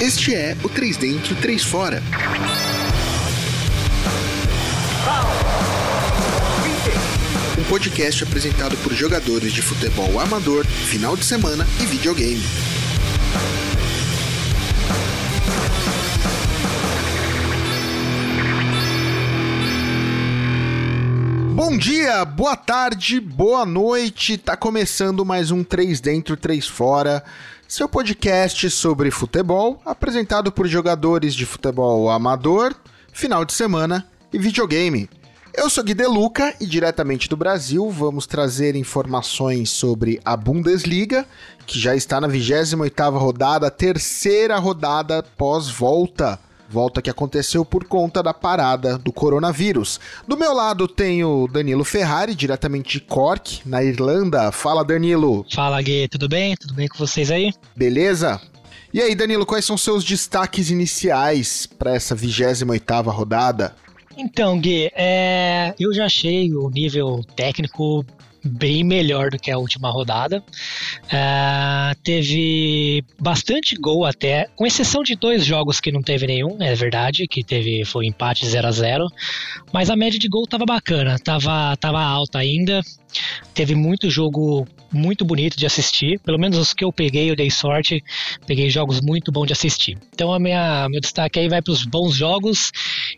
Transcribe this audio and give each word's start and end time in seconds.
Este 0.00 0.34
é 0.34 0.56
o 0.64 0.68
3 0.70 0.96
Dentro, 0.96 1.36
3 1.36 1.62
Fora. 1.62 2.02
Um 7.58 7.64
podcast 7.64 8.24
apresentado 8.24 8.78
por 8.78 8.94
jogadores 8.94 9.52
de 9.52 9.60
futebol 9.60 10.18
amador, 10.18 10.64
final 10.64 11.18
de 11.18 11.24
semana 11.26 11.66
e 11.82 11.84
videogame. 11.84 12.42
Bom 21.54 21.76
dia, 21.76 22.24
boa 22.24 22.56
tarde, 22.56 23.20
boa 23.20 23.66
noite. 23.66 24.38
Tá 24.38 24.56
começando 24.56 25.26
mais 25.26 25.50
um 25.50 25.62
3 25.62 26.00
Dentro, 26.00 26.38
3 26.38 26.66
Fora, 26.66 27.22
seu 27.70 27.88
podcast 27.88 28.68
sobre 28.68 29.12
futebol, 29.12 29.80
apresentado 29.86 30.50
por 30.50 30.66
jogadores 30.66 31.32
de 31.36 31.46
futebol 31.46 32.10
amador, 32.10 32.74
final 33.12 33.44
de 33.44 33.52
semana 33.52 34.04
e 34.32 34.38
videogame. 34.40 35.08
Eu 35.54 35.70
sou 35.70 35.84
Gui 35.84 35.94
Deluca 35.94 36.52
e 36.60 36.66
diretamente 36.66 37.28
do 37.28 37.36
Brasil 37.36 37.88
vamos 37.88 38.26
trazer 38.26 38.74
informações 38.74 39.70
sobre 39.70 40.20
a 40.24 40.36
Bundesliga, 40.36 41.24
que 41.64 41.78
já 41.78 41.94
está 41.94 42.20
na 42.20 42.28
28ª 42.28 43.16
rodada, 43.16 43.70
terceira 43.70 44.58
rodada 44.58 45.22
pós-volta. 45.22 46.40
Volta 46.70 47.02
que 47.02 47.10
aconteceu 47.10 47.64
por 47.64 47.82
conta 47.84 48.22
da 48.22 48.32
parada 48.32 48.96
do 48.96 49.12
coronavírus. 49.12 49.98
Do 50.26 50.36
meu 50.36 50.54
lado 50.54 50.86
tem 50.86 51.24
o 51.24 51.48
Danilo 51.48 51.84
Ferrari, 51.84 52.32
diretamente 52.32 52.92
de 52.92 53.00
Cork, 53.00 53.60
na 53.66 53.82
Irlanda. 53.82 54.52
Fala, 54.52 54.84
Danilo. 54.84 55.44
Fala, 55.52 55.82
Gui. 55.82 56.06
Tudo 56.06 56.28
bem? 56.28 56.54
Tudo 56.54 56.72
bem 56.72 56.86
com 56.86 56.96
vocês 56.96 57.28
aí? 57.28 57.52
Beleza? 57.74 58.40
E 58.94 59.00
aí, 59.00 59.16
Danilo, 59.16 59.44
quais 59.44 59.64
são 59.64 59.76
seus 59.76 60.04
destaques 60.04 60.70
iniciais 60.70 61.66
para 61.66 61.92
essa 61.92 62.14
28ª 62.14 63.10
rodada? 63.10 63.74
Então, 64.16 64.56
Gui, 64.60 64.92
é, 64.94 65.74
eu 65.76 65.92
já 65.92 66.04
achei 66.04 66.54
o 66.54 66.70
nível 66.70 67.24
técnico 67.34 68.04
bem 68.44 68.82
melhor 68.84 69.30
do 69.30 69.38
que 69.38 69.50
a 69.50 69.58
última 69.58 69.90
rodada. 69.90 70.42
Uh, 71.04 71.94
teve 72.02 73.04
bastante 73.18 73.74
gol 73.76 74.04
até, 74.04 74.48
com 74.56 74.66
exceção 74.66 75.02
de 75.02 75.14
dois 75.16 75.44
jogos 75.44 75.80
que 75.80 75.92
não 75.92 76.02
teve 76.02 76.26
nenhum, 76.26 76.56
é 76.60 76.74
verdade, 76.74 77.26
que 77.26 77.42
teve 77.44 77.84
foi 77.84 78.06
empate 78.06 78.46
0 78.46 78.66
a 78.66 78.70
0 78.70 79.06
mas 79.72 79.90
a 79.90 79.96
média 79.96 80.18
de 80.18 80.28
gol 80.28 80.46
tava 80.46 80.64
bacana, 80.64 81.18
tava, 81.18 81.76
tava 81.76 82.00
alta 82.00 82.38
ainda. 82.38 82.80
Teve 83.54 83.74
muito 83.74 84.08
jogo 84.10 84.66
muito 84.92 85.24
bonito 85.24 85.56
de 85.56 85.66
assistir, 85.66 86.18
pelo 86.20 86.38
menos 86.38 86.58
os 86.58 86.74
que 86.74 86.84
eu 86.84 86.92
peguei, 86.92 87.30
eu 87.30 87.36
dei 87.36 87.50
sorte, 87.50 88.02
peguei 88.46 88.68
jogos 88.68 89.00
muito 89.00 89.30
bons 89.30 89.46
de 89.46 89.52
assistir. 89.52 89.96
Então 90.12 90.32
a 90.32 90.38
minha 90.38 90.88
meu 90.88 91.00
destaque 91.00 91.38
aí 91.38 91.48
vai 91.48 91.62
para 91.62 91.72
os 91.72 91.84
bons 91.84 92.14
jogos 92.14 92.72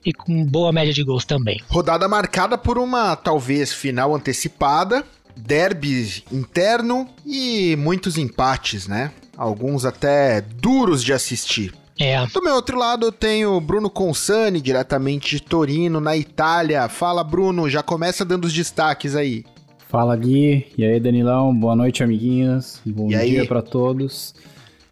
e 0.05 0.13
com 0.13 0.45
boa 0.45 0.73
média 0.73 0.93
de 0.93 1.03
gols 1.03 1.25
também. 1.25 1.61
Rodada 1.69 2.07
marcada 2.09 2.59
por 2.59 2.79
uma 2.79 3.17
talvez 3.17 3.73
final 3.73 4.15
antecipada, 4.15 5.05
derby 5.37 6.23
interno 6.31 7.09
e 7.25 7.77
muitos 7.77 8.19
empates, 8.19 8.87
né? 8.87 9.11
Alguns 9.37 9.85
até 9.85 10.41
duros 10.41 11.03
de 11.03 11.13
assistir. 11.13 11.73
É. 11.99 12.27
Do 12.27 12.43
meu 12.43 12.55
outro 12.55 12.77
lado 12.77 13.07
eu 13.07 13.13
tenho 13.13 13.61
Bruno 13.61 13.89
Consani, 13.89 14.61
diretamente 14.61 15.37
de 15.37 15.43
Torino, 15.43 16.01
na 16.01 16.17
Itália. 16.17 16.89
Fala, 16.89 17.23
Bruno, 17.23 17.69
já 17.69 17.83
começa 17.83 18.25
dando 18.25 18.47
os 18.47 18.53
destaques 18.53 19.15
aí. 19.15 19.45
Fala, 19.93 20.17
Gui. 20.17 20.69
E 20.79 20.87
aí, 20.87 20.99
Danilão? 20.99 21.55
Boa 21.55 21.77
noite, 21.77 22.03
amiguinhos. 22.03 22.81
Bom 22.87 23.11
e 23.11 23.27
dia 23.27 23.45
para 23.45 23.61
todos. 23.61 24.35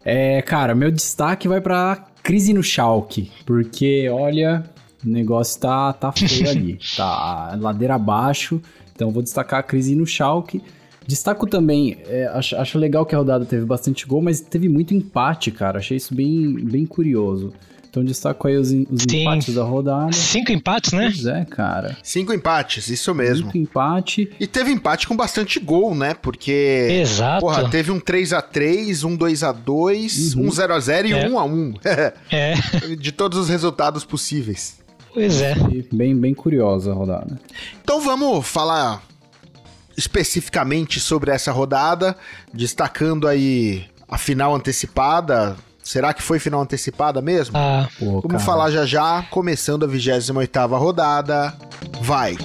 É, 0.05 0.43
cara, 0.43 0.75
meu 0.75 0.91
destaque 0.91 1.47
vai 1.47 1.59
pra 1.59 2.05
crise 2.21 2.53
no 2.53 2.61
Schalke, 2.61 3.31
porque, 3.43 4.07
olha, 4.09 4.63
o 5.03 5.09
negócio 5.09 5.59
tá, 5.59 5.91
tá 5.91 6.11
feio 6.11 6.47
ali. 6.47 6.79
Tá 6.95 7.57
ladeira 7.59 7.95
abaixo. 7.95 8.61
Então 8.93 9.09
vou 9.09 9.23
destacar 9.23 9.61
a 9.61 9.63
crise 9.63 9.95
no 9.95 10.05
Schalke. 10.05 10.61
Destaco 11.07 11.47
também, 11.47 11.97
é, 12.05 12.27
acho, 12.27 12.55
acho 12.55 12.77
legal 12.77 13.03
que 13.03 13.15
a 13.15 13.17
rodada 13.17 13.43
teve 13.43 13.65
bastante 13.65 14.05
gol, 14.05 14.21
mas 14.21 14.39
teve 14.39 14.69
muito 14.69 14.93
empate, 14.93 15.49
cara. 15.49 15.79
Achei 15.79 15.97
isso 15.97 16.13
bem, 16.13 16.63
bem 16.63 16.85
curioso. 16.85 17.51
Então 17.91 18.05
destaco 18.05 18.47
aí 18.47 18.55
os, 18.55 18.69
os 18.69 19.05
empates 19.11 19.53
da 19.53 19.63
rodada. 19.65 20.13
Cinco 20.13 20.53
empates, 20.53 20.93
né? 20.93 21.11
Pois 21.11 21.25
é, 21.25 21.43
cara. 21.43 21.97
Cinco 22.01 22.33
empates, 22.33 22.87
isso 22.87 23.13
mesmo. 23.13 23.47
Cinco 23.47 23.57
empate. 23.57 24.31
E 24.39 24.47
teve 24.47 24.71
empate 24.71 25.05
com 25.05 25.13
bastante 25.13 25.59
gol, 25.59 25.93
né? 25.93 26.13
Porque. 26.13 26.87
Exato. 27.01 27.41
Porra, 27.41 27.69
teve 27.69 27.91
um 27.91 27.99
3x3, 27.99 29.03
um 29.03 29.17
2x2, 29.17 30.37
uhum. 30.37 30.45
um 30.45 30.49
0x0 30.49 31.05
e 31.05 31.11
é. 31.11 31.27
um 31.27 31.33
1x1. 31.33 32.13
é. 32.31 32.95
De 32.95 33.11
todos 33.11 33.37
os 33.37 33.49
resultados 33.49 34.05
possíveis. 34.05 34.79
Pois 35.13 35.41
é. 35.41 35.53
Bem, 35.91 36.15
bem 36.15 36.33
curiosa 36.33 36.91
a 36.91 36.93
rodada. 36.93 37.37
Então 37.83 37.99
vamos 37.99 38.47
falar 38.47 39.03
especificamente 39.97 40.97
sobre 41.01 41.29
essa 41.29 41.51
rodada, 41.51 42.15
destacando 42.53 43.27
aí 43.27 43.83
a 44.07 44.17
final 44.17 44.55
antecipada. 44.55 45.57
Será 45.91 46.13
que 46.13 46.23
foi 46.23 46.39
final 46.39 46.61
antecipada 46.61 47.21
mesmo? 47.21 47.57
Ah, 47.57 47.89
pô, 47.99 48.21
Vamos 48.21 48.27
cara. 48.29 48.39
falar 48.39 48.71
já 48.71 48.85
já, 48.85 49.23
começando 49.29 49.83
a 49.83 49.87
28ª 49.89 50.79
rodada. 50.79 51.53
Vai! 51.99 52.37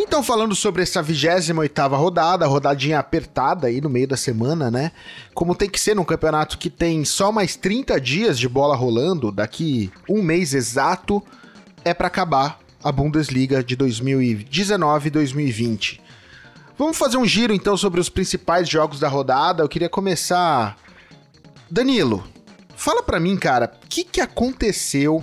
Então, 0.00 0.20
falando 0.20 0.56
sobre 0.56 0.82
essa 0.82 1.00
28ª 1.00 1.96
rodada, 1.96 2.44
rodadinha 2.48 2.98
apertada 2.98 3.68
aí 3.68 3.80
no 3.80 3.88
meio 3.88 4.08
da 4.08 4.16
semana, 4.16 4.68
né? 4.68 4.90
Como 5.32 5.54
tem 5.54 5.70
que 5.70 5.78
ser 5.78 5.94
num 5.94 6.04
campeonato 6.04 6.58
que 6.58 6.68
tem 6.68 7.04
só 7.04 7.30
mais 7.30 7.54
30 7.54 8.00
dias 8.00 8.36
de 8.36 8.48
bola 8.48 8.74
rolando, 8.74 9.30
daqui 9.30 9.92
um 10.08 10.24
mês 10.24 10.54
exato, 10.54 11.22
é 11.84 11.94
para 11.94 12.08
acabar 12.08 12.58
a 12.82 12.90
Bundesliga 12.90 13.62
de 13.62 13.76
2019 13.76 15.06
e 15.06 15.10
2020. 15.10 16.03
Vamos 16.76 16.98
fazer 16.98 17.16
um 17.16 17.24
giro 17.24 17.52
então 17.52 17.76
sobre 17.76 18.00
os 18.00 18.08
principais 18.08 18.68
jogos 18.68 18.98
da 18.98 19.08
rodada. 19.08 19.62
Eu 19.62 19.68
queria 19.68 19.88
começar. 19.88 20.76
Danilo, 21.70 22.24
fala 22.76 23.02
para 23.02 23.20
mim, 23.20 23.36
cara, 23.36 23.72
o 23.84 23.88
que, 23.88 24.02
que 24.02 24.20
aconteceu 24.20 25.22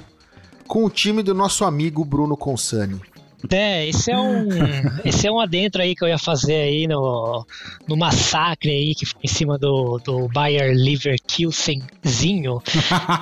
com 0.68 0.86
o 0.86 0.90
time 0.90 1.22
do 1.22 1.34
nosso 1.34 1.66
amigo 1.66 2.06
Bruno 2.06 2.38
Consani? 2.38 3.02
É, 3.50 3.88
esse 3.88 4.12
é 4.12 4.18
um, 4.18 4.48
esse 5.04 5.28
é 5.28 5.32
um 5.32 5.40
adentro 5.40 5.82
aí 5.82 5.96
que 5.96 6.04
eu 6.04 6.08
ia 6.08 6.18
fazer 6.18 6.56
aí 6.56 6.88
no, 6.88 7.46
no 7.88 7.98
massacre 7.98 8.70
aí 8.70 8.94
que 8.96 9.06
foi 9.06 9.22
em 9.24 9.28
cima 9.28 9.58
do, 9.58 10.00
do 10.04 10.28
Bayer 10.30 10.74
Leverkusenzinho. 10.76 12.62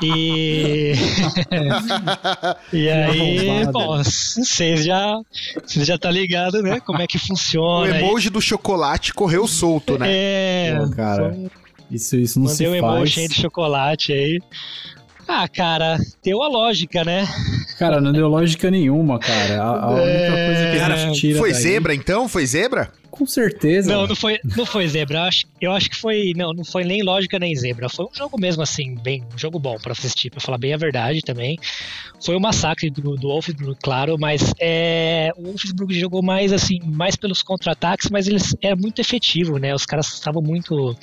E, 0.01 0.93
e 2.71 2.89
aí, 2.89 3.65
bom, 3.71 3.97
vocês 3.97 4.85
já, 4.85 5.19
vocês 5.63 5.85
já 5.85 5.97
tá 5.97 6.09
ligado, 6.09 6.61
né? 6.61 6.79
Como 6.79 7.01
é 7.01 7.07
que 7.07 7.17
funciona. 7.17 7.93
O 7.93 7.95
emoji 7.95 8.27
aí. 8.27 8.33
do 8.33 8.41
chocolate 8.41 9.13
correu 9.13 9.47
solto, 9.47 9.97
né? 9.97 10.07
É, 10.09 10.77
Pô, 10.77 10.89
cara. 10.91 11.35
Isso, 11.91 12.15
isso 12.15 12.39
não 12.39 12.47
Mandei 12.47 12.67
se 12.67 12.67
um 12.67 12.79
faz. 12.79 12.95
emoji 12.95 13.27
de 13.27 13.35
chocolate 13.35 14.13
aí. 14.13 14.39
Ah, 15.31 15.47
cara, 15.47 15.99
deu 16.23 16.41
a 16.41 16.47
lógica, 16.47 17.03
né? 17.05 17.23
Cara, 17.77 18.01
não 18.01 18.11
deu 18.11 18.27
lógica 18.27 18.71
nenhuma, 18.71 19.19
cara. 19.19 19.61
A, 19.61 19.83
a 19.85 19.89
única 19.91 20.09
é... 20.09 20.45
coisa 20.47 20.71
que 20.71 20.91
a 20.91 20.95
gente 20.97 21.19
tira. 21.19 21.37
Foi 21.37 21.51
daí... 21.51 21.61
zebra, 21.61 21.93
então? 21.93 22.27
Foi 22.27 22.47
zebra? 22.47 22.91
Com 23.11 23.27
certeza. 23.27 23.93
Não, 23.93 24.07
não 24.07 24.15
foi, 24.15 24.39
não 24.57 24.65
foi 24.65 24.87
zebra. 24.87 25.19
Eu 25.19 25.23
acho, 25.23 25.45
eu 25.61 25.71
acho 25.71 25.89
que 25.91 25.95
foi. 25.95 26.33
Não, 26.35 26.51
não 26.51 26.65
foi 26.65 26.83
nem 26.83 27.03
lógica 27.03 27.37
nem 27.37 27.55
zebra. 27.55 27.87
Foi 27.87 28.05
um 28.05 28.15
jogo 28.15 28.41
mesmo, 28.41 28.63
assim, 28.63 28.95
bem. 28.95 29.23
Um 29.31 29.37
jogo 29.37 29.59
bom 29.59 29.77
pra 29.77 29.91
assistir, 29.91 30.31
pra 30.31 30.41
falar 30.41 30.57
bem 30.57 30.73
a 30.73 30.77
verdade 30.77 31.21
também. 31.21 31.59
Foi 32.25 32.35
um 32.35 32.39
massacre 32.39 32.89
do, 32.89 33.15
do 33.15 33.27
Wolfsburg, 33.27 33.77
claro, 33.83 34.17
mas 34.19 34.51
é, 34.59 35.31
o 35.37 35.43
Wolfsburg 35.43 35.93
jogou 35.99 36.23
mais, 36.23 36.51
assim, 36.51 36.79
mais 36.83 37.15
pelos 37.15 37.43
contra-ataques, 37.43 38.09
mas 38.09 38.27
eles 38.27 38.55
é 38.63 38.75
muito 38.75 38.99
efetivo, 38.99 39.59
né? 39.59 39.75
Os 39.75 39.85
caras 39.85 40.11
estavam 40.11 40.41
muito 40.41 40.95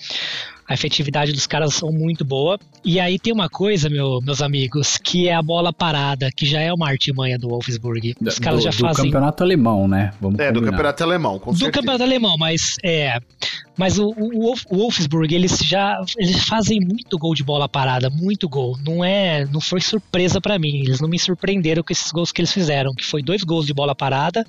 a 0.68 0.74
efetividade 0.74 1.32
dos 1.32 1.46
caras 1.46 1.74
são 1.74 1.92
muito 1.92 2.24
boa. 2.24 2.58
E 2.84 2.98
aí 2.98 3.18
tem 3.18 3.32
uma 3.32 3.48
coisa, 3.48 3.88
meu, 3.88 4.20
meus 4.22 4.42
amigos, 4.42 4.96
que 4.98 5.28
é 5.28 5.34
a 5.34 5.42
bola 5.42 5.72
parada, 5.72 6.30
que 6.34 6.46
já 6.46 6.60
é 6.60 6.72
uma 6.72 6.88
artimanha 6.88 7.38
do 7.38 7.48
Wolfsburg. 7.48 8.14
Os 8.20 8.38
caras 8.38 8.60
do, 8.60 8.64
já 8.64 8.70
do 8.70 8.76
fazem. 8.76 9.04
Do 9.04 9.08
campeonato 9.08 9.42
alemão, 9.42 9.88
né? 9.88 10.12
Vamos 10.20 10.38
é, 10.38 10.46
combinar. 10.46 10.60
do 10.60 10.70
campeonato 10.70 11.02
alemão, 11.04 11.38
com 11.38 11.52
Do 11.52 11.58
certeza. 11.58 11.72
campeonato 11.72 12.02
alemão, 12.02 12.36
mas 12.38 12.76
é. 12.82 13.18
Mas 13.76 13.98
o, 13.98 14.08
o, 14.08 14.52
o, 14.70 14.76
Wolfsburg, 14.76 15.34
eles 15.34 15.58
já 15.58 16.02
eles 16.16 16.44
fazem 16.44 16.80
muito 16.80 17.18
gol 17.18 17.34
de 17.34 17.44
bola 17.44 17.68
parada, 17.68 18.08
muito 18.08 18.48
gol. 18.48 18.76
Não 18.84 19.04
é, 19.04 19.44
não 19.46 19.60
foi 19.60 19.80
surpresa 19.80 20.40
para 20.40 20.58
mim. 20.58 20.80
Eles 20.80 21.00
não 21.00 21.08
me 21.08 21.18
surpreenderam 21.18 21.82
com 21.82 21.92
esses 21.92 22.10
gols 22.10 22.32
que 22.32 22.40
eles 22.40 22.52
fizeram, 22.52 22.94
que 22.94 23.04
foi 23.04 23.22
dois 23.22 23.42
gols 23.42 23.66
de 23.66 23.74
bola 23.74 23.94
parada 23.94 24.44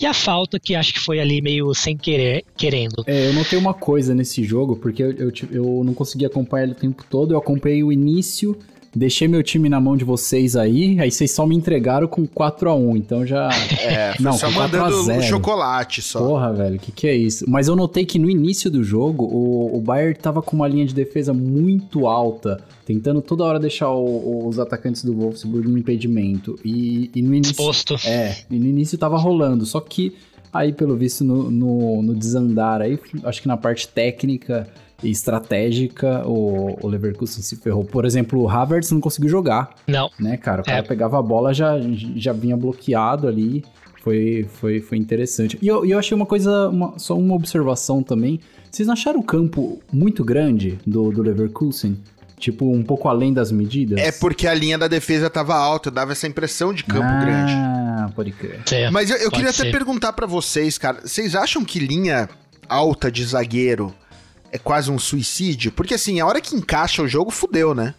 e 0.00 0.06
a 0.06 0.14
falta 0.14 0.58
que 0.58 0.74
acho 0.74 0.94
que 0.94 1.00
foi 1.00 1.20
ali 1.20 1.40
meio 1.42 1.74
sem 1.74 1.96
querer, 1.96 2.44
querendo. 2.56 3.04
É, 3.06 3.28
eu 3.28 3.34
notei 3.34 3.58
uma 3.58 3.74
coisa 3.74 4.14
nesse 4.14 4.42
jogo, 4.44 4.76
porque 4.76 5.02
eu, 5.02 5.12
eu, 5.12 5.32
eu 5.50 5.84
não 5.84 5.94
consegui 5.94 6.24
acompanhar 6.24 6.64
ele 6.64 6.72
o 6.72 6.76
tempo 6.76 7.04
todo. 7.08 7.34
Eu 7.34 7.38
acompanhei 7.38 7.82
o 7.82 7.92
início 7.92 8.56
deixei 8.94 9.28
meu 9.28 9.42
time 9.42 9.68
na 9.68 9.80
mão 9.80 9.96
de 9.96 10.04
vocês 10.04 10.56
aí, 10.56 10.98
aí 11.00 11.10
vocês 11.10 11.30
só 11.30 11.46
me 11.46 11.54
entregaram 11.54 12.08
com 12.08 12.26
4 12.26 12.70
a 12.70 12.74
1 12.74 12.96
então 12.96 13.26
já... 13.26 13.48
É, 13.80 14.14
não, 14.20 14.32
só 14.32 14.50
mandando 14.50 15.22
chocolate 15.22 16.02
só. 16.02 16.18
Porra, 16.18 16.52
velho, 16.52 16.76
o 16.76 16.78
que 16.78 16.92
que 16.92 17.06
é 17.06 17.14
isso? 17.14 17.44
Mas 17.48 17.68
eu 17.68 17.76
notei 17.76 18.04
que 18.04 18.18
no 18.18 18.28
início 18.28 18.70
do 18.70 18.82
jogo, 18.82 19.24
o, 19.24 19.76
o 19.76 19.80
Bayern 19.80 20.14
tava 20.14 20.42
com 20.42 20.56
uma 20.56 20.66
linha 20.66 20.86
de 20.86 20.94
defesa 20.94 21.32
muito 21.32 22.06
alta, 22.06 22.62
tentando 22.84 23.22
toda 23.22 23.44
hora 23.44 23.60
deixar 23.60 23.90
o, 23.90 24.46
os 24.48 24.58
atacantes 24.58 25.04
do 25.04 25.14
Wolfsburg 25.14 25.68
em 25.68 25.78
impedimento. 25.78 26.58
E, 26.64 27.10
e 27.14 27.22
no 27.22 27.34
início... 27.34 27.52
Exposto. 27.52 27.96
É, 28.04 28.36
e 28.50 28.58
no 28.58 28.66
início 28.66 28.98
tava 28.98 29.16
rolando, 29.16 29.64
só 29.64 29.80
que 29.80 30.14
aí, 30.52 30.72
pelo 30.72 30.96
visto, 30.96 31.24
no, 31.24 31.50
no, 31.50 32.02
no 32.02 32.14
desandar 32.14 32.82
aí, 32.82 32.98
acho 33.24 33.40
que 33.40 33.48
na 33.48 33.56
parte 33.56 33.86
técnica 33.88 34.68
estratégica, 35.02 36.26
o, 36.26 36.76
o 36.80 36.88
Leverkusen 36.88 37.42
se 37.42 37.56
ferrou. 37.56 37.84
Por 37.84 38.04
exemplo, 38.04 38.40
o 38.40 38.48
Havertz 38.48 38.90
não 38.90 39.00
conseguiu 39.00 39.28
jogar. 39.28 39.74
Não. 39.86 40.10
Né, 40.18 40.36
cara? 40.36 40.62
O 40.62 40.64
cara 40.64 40.78
é. 40.78 40.82
pegava 40.82 41.18
a 41.18 41.22
bola, 41.22 41.52
já, 41.52 41.76
já 42.16 42.32
vinha 42.32 42.56
bloqueado 42.56 43.26
ali. 43.26 43.64
Foi, 44.02 44.48
foi, 44.54 44.80
foi 44.80 44.96
interessante. 44.96 45.58
E 45.60 45.68
eu, 45.68 45.84
eu 45.84 45.98
achei 45.98 46.14
uma 46.14 46.24
coisa, 46.24 46.68
uma, 46.68 46.98
só 46.98 47.16
uma 47.16 47.34
observação 47.34 48.02
também. 48.02 48.40
Vocês 48.70 48.86
não 48.86 48.94
acharam 48.94 49.20
o 49.20 49.22
campo 49.22 49.80
muito 49.92 50.24
grande 50.24 50.78
do, 50.86 51.10
do 51.10 51.22
Leverkusen? 51.22 51.98
Tipo, 52.38 52.72
um 52.72 52.82
pouco 52.82 53.06
além 53.06 53.34
das 53.34 53.52
medidas? 53.52 54.00
É 54.00 54.10
porque 54.10 54.46
a 54.46 54.54
linha 54.54 54.78
da 54.78 54.88
defesa 54.88 55.28
tava 55.28 55.54
alta, 55.54 55.90
dava 55.90 56.12
essa 56.12 56.26
impressão 56.26 56.72
de 56.72 56.82
campo 56.82 57.04
ah, 57.04 57.20
grande. 57.20 57.52
Ah, 57.52 58.10
pode 58.16 58.32
crer. 58.32 58.60
É, 58.72 58.90
Mas 58.90 59.10
eu, 59.10 59.18
eu 59.18 59.30
queria 59.30 59.52
ser. 59.52 59.62
até 59.62 59.70
perguntar 59.70 60.14
para 60.14 60.26
vocês, 60.26 60.78
cara. 60.78 61.02
Vocês 61.04 61.34
acham 61.34 61.62
que 61.62 61.78
linha 61.78 62.30
alta 62.66 63.12
de 63.12 63.22
zagueiro 63.26 63.94
é 64.52 64.58
quase 64.58 64.90
um 64.90 64.98
suicídio? 64.98 65.72
Porque 65.72 65.94
assim, 65.94 66.20
a 66.20 66.26
hora 66.26 66.40
que 66.40 66.54
encaixa 66.54 67.02
o 67.02 67.08
jogo, 67.08 67.30
fudeu, 67.30 67.74
né? 67.74 67.94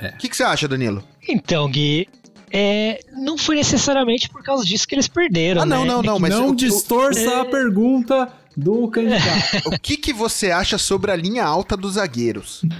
O 0.00 0.04
é. 0.04 0.12
que, 0.12 0.28
que 0.28 0.36
você 0.36 0.42
acha, 0.42 0.66
Danilo? 0.66 1.02
Então, 1.28 1.70
Gui, 1.70 2.08
é, 2.50 3.00
não 3.12 3.38
foi 3.38 3.56
necessariamente 3.56 4.28
por 4.28 4.42
causa 4.42 4.64
disso 4.64 4.86
que 4.86 4.94
eles 4.94 5.08
perderam. 5.08 5.62
Ah, 5.62 5.66
não, 5.66 5.84
né? 5.84 5.90
não, 5.90 6.02
não, 6.02 6.18
mas. 6.18 6.30
Não 6.30 6.54
distorça 6.54 7.20
é... 7.20 7.40
a 7.40 7.44
pergunta 7.44 8.30
do 8.56 8.88
candidato. 8.88 9.68
o 9.72 9.78
que, 9.80 9.96
que 9.96 10.12
você 10.12 10.50
acha 10.50 10.78
sobre 10.78 11.10
a 11.10 11.16
linha 11.16 11.44
alta 11.44 11.76
dos 11.76 11.94
zagueiros? 11.94 12.62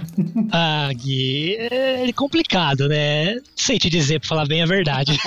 Ah, 0.55 0.91
Gui, 0.93 1.55
é, 1.55 2.11
complicado, 2.13 2.87
né? 2.87 3.39
Sei 3.55 3.79
te 3.79 3.89
dizer, 3.89 4.19
pra 4.19 4.29
falar 4.29 4.45
bem 4.45 4.61
a 4.61 4.67
verdade. 4.67 5.17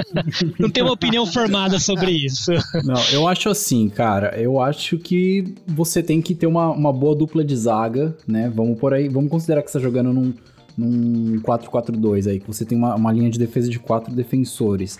Não 0.58 0.70
tenho 0.70 0.86
uma 0.86 0.94
opinião 0.94 1.26
formada 1.26 1.78
sobre 1.78 2.10
isso. 2.12 2.50
Não, 2.84 3.02
eu 3.12 3.28
acho 3.28 3.50
assim, 3.50 3.90
cara. 3.90 4.40
Eu 4.40 4.60
acho 4.60 4.96
que 4.96 5.54
você 5.66 6.02
tem 6.02 6.22
que 6.22 6.34
ter 6.34 6.46
uma, 6.46 6.70
uma 6.70 6.92
boa 6.92 7.14
dupla 7.14 7.44
de 7.44 7.54
zaga, 7.54 8.16
né? 8.26 8.50
Vamos 8.54 8.78
por 8.78 8.94
aí, 8.94 9.08
vamos 9.08 9.30
considerar 9.30 9.62
que 9.62 9.70
você 9.70 9.78
tá 9.78 9.82
jogando 9.82 10.14
num, 10.14 10.32
num 10.76 11.40
4-4-2 11.42 12.30
aí, 12.30 12.40
que 12.40 12.46
você 12.46 12.64
tem 12.64 12.78
uma, 12.78 12.94
uma 12.94 13.12
linha 13.12 13.28
de 13.28 13.38
defesa 13.38 13.68
de 13.68 13.78
quatro 13.78 14.14
defensores. 14.14 14.98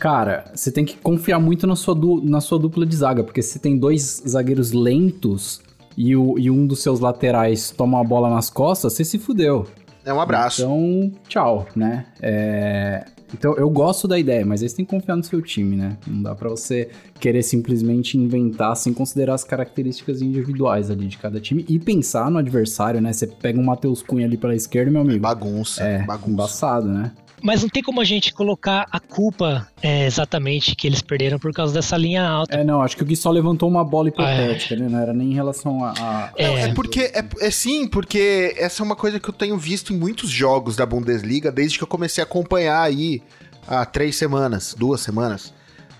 Cara, 0.00 0.46
você 0.54 0.72
tem 0.72 0.82
que 0.82 0.96
confiar 0.96 1.38
muito 1.38 1.66
na 1.66 1.76
sua, 1.76 1.94
du 1.94 2.22
na 2.22 2.40
sua 2.40 2.58
dupla 2.58 2.86
de 2.86 2.96
zaga, 2.96 3.22
porque 3.22 3.42
se 3.42 3.58
tem 3.58 3.76
dois 3.76 4.22
zagueiros 4.26 4.72
lentos 4.72 5.60
e, 5.94 6.16
o, 6.16 6.38
e 6.38 6.50
um 6.50 6.66
dos 6.66 6.82
seus 6.82 7.00
laterais 7.00 7.70
toma 7.70 8.00
a 8.00 8.04
bola 8.04 8.30
nas 8.30 8.48
costas, 8.48 8.94
você 8.94 9.04
se 9.04 9.18
fudeu. 9.18 9.66
É 10.02 10.10
um 10.10 10.18
abraço. 10.18 10.62
Então, 10.62 11.12
tchau, 11.28 11.66
né? 11.76 12.06
É... 12.22 13.04
Então, 13.32 13.54
eu 13.54 13.68
gosto 13.68 14.08
da 14.08 14.18
ideia, 14.18 14.44
mas 14.44 14.62
aí 14.62 14.68
você 14.68 14.76
tem 14.76 14.84
que 14.84 14.90
confiar 14.90 15.16
no 15.16 15.22
seu 15.22 15.40
time, 15.40 15.76
né? 15.76 15.98
Não 16.06 16.22
dá 16.22 16.34
para 16.34 16.48
você 16.48 16.88
querer 17.20 17.42
simplesmente 17.42 18.16
inventar 18.18 18.74
sem 18.76 18.92
considerar 18.92 19.34
as 19.34 19.44
características 19.44 20.20
individuais 20.22 20.90
ali 20.90 21.06
de 21.06 21.18
cada 21.18 21.38
time 21.38 21.64
e 21.68 21.78
pensar 21.78 22.30
no 22.30 22.38
adversário, 22.38 23.00
né? 23.00 23.12
Você 23.12 23.26
pega 23.26 23.60
um 23.60 23.62
Matheus 23.62 24.02
Cunha 24.02 24.26
ali 24.26 24.38
pela 24.38 24.54
esquerda, 24.54 24.90
meu 24.90 25.02
amigo. 25.02 25.20
Bagunça. 25.20 25.82
É, 25.84 26.02
bagunça. 26.04 26.30
embaçado, 26.30 26.88
né? 26.88 27.12
Mas 27.42 27.62
não 27.62 27.68
tem 27.68 27.82
como 27.82 28.00
a 28.00 28.04
gente 28.04 28.32
colocar 28.32 28.86
a 28.90 29.00
culpa 29.00 29.68
é, 29.82 30.06
exatamente 30.06 30.74
que 30.74 30.86
eles 30.86 31.02
perderam 31.02 31.38
por 31.38 31.52
causa 31.52 31.72
dessa 31.72 31.96
linha 31.96 32.26
alta. 32.26 32.56
É, 32.56 32.64
não, 32.64 32.82
acho 32.82 32.96
que 32.96 33.02
o 33.02 33.06
Gui 33.06 33.16
só 33.16 33.30
levantou 33.30 33.68
uma 33.68 33.84
bola 33.84 34.08
hipotética, 34.08 34.74
é. 34.74 34.78
né? 34.78 34.88
Não 34.88 34.98
era 34.98 35.12
nem 35.12 35.32
em 35.32 35.34
relação 35.34 35.84
a. 35.84 35.92
a... 35.98 36.32
É. 36.36 36.62
é 36.62 36.74
porque. 36.74 37.00
É, 37.00 37.24
é 37.40 37.50
sim, 37.50 37.86
porque 37.86 38.54
essa 38.58 38.82
é 38.82 38.84
uma 38.84 38.96
coisa 38.96 39.18
que 39.18 39.28
eu 39.28 39.34
tenho 39.34 39.56
visto 39.56 39.92
em 39.92 39.96
muitos 39.96 40.30
jogos 40.30 40.76
da 40.76 40.86
Bundesliga 40.86 41.50
desde 41.50 41.78
que 41.78 41.84
eu 41.84 41.88
comecei 41.88 42.22
a 42.22 42.26
acompanhar 42.26 42.82
aí 42.82 43.22
há 43.66 43.84
três 43.84 44.16
semanas, 44.16 44.74
duas 44.78 45.00
semanas. 45.00 45.52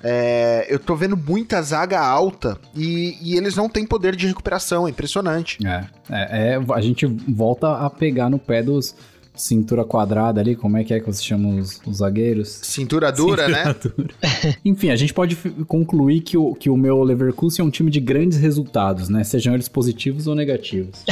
É, 0.03 0.67
eu 0.69 0.79
tô 0.79 0.97
vendo 0.97 1.15
muita 1.15 1.61
zaga 1.61 2.01
alta 2.01 2.59
e, 2.75 3.19
e, 3.21 3.37
eles 3.37 3.55
não 3.55 3.69
têm 3.69 3.85
poder 3.85 4.17
de 4.17 4.27
recuperação, 4.27 4.87
é 4.87 4.91
impressionante. 4.91 5.59
É, 5.67 5.85
é, 6.09 6.55
é, 6.55 6.61
a 6.75 6.81
gente 6.81 7.07
volta 7.29 7.77
a 7.77 7.91
pegar 7.91 8.31
no 8.31 8.39
pé 8.39 8.63
dos, 8.63 8.95
cintura 9.41 9.85
quadrada 9.85 10.41
ali, 10.41 10.55
como 10.55 10.77
é 10.77 10.85
que 10.85 10.93
é 10.93 11.01
que 11.01 11.07
você 11.07 11.23
chama 11.23 11.49
os, 11.61 11.81
os 11.87 11.99
zagueiros? 11.99 12.61
Cintura 12.63 13.11
dura, 13.11 13.47
cintura 13.47 13.65
né? 13.65 13.77
Dura. 13.83 14.15
Enfim, 14.65 14.91
a 14.91 14.97
gente 14.97 15.15
pode 15.15 15.37
concluir 15.67 16.21
que 16.21 16.37
o, 16.37 16.55
que 16.55 16.69
o 16.69 16.77
meu 16.77 17.03
Leverkusen 17.03 17.65
é 17.65 17.67
um 17.67 17.71
time 17.71 17.91
de 17.91 18.01
grandes 18.01 18.39
resultados, 18.39 19.09
né? 19.09 19.25
Sejam 19.25 19.55
eles 19.55 19.69
positivos 19.69 20.27
ou 20.27 20.35
negativos. 20.35 21.05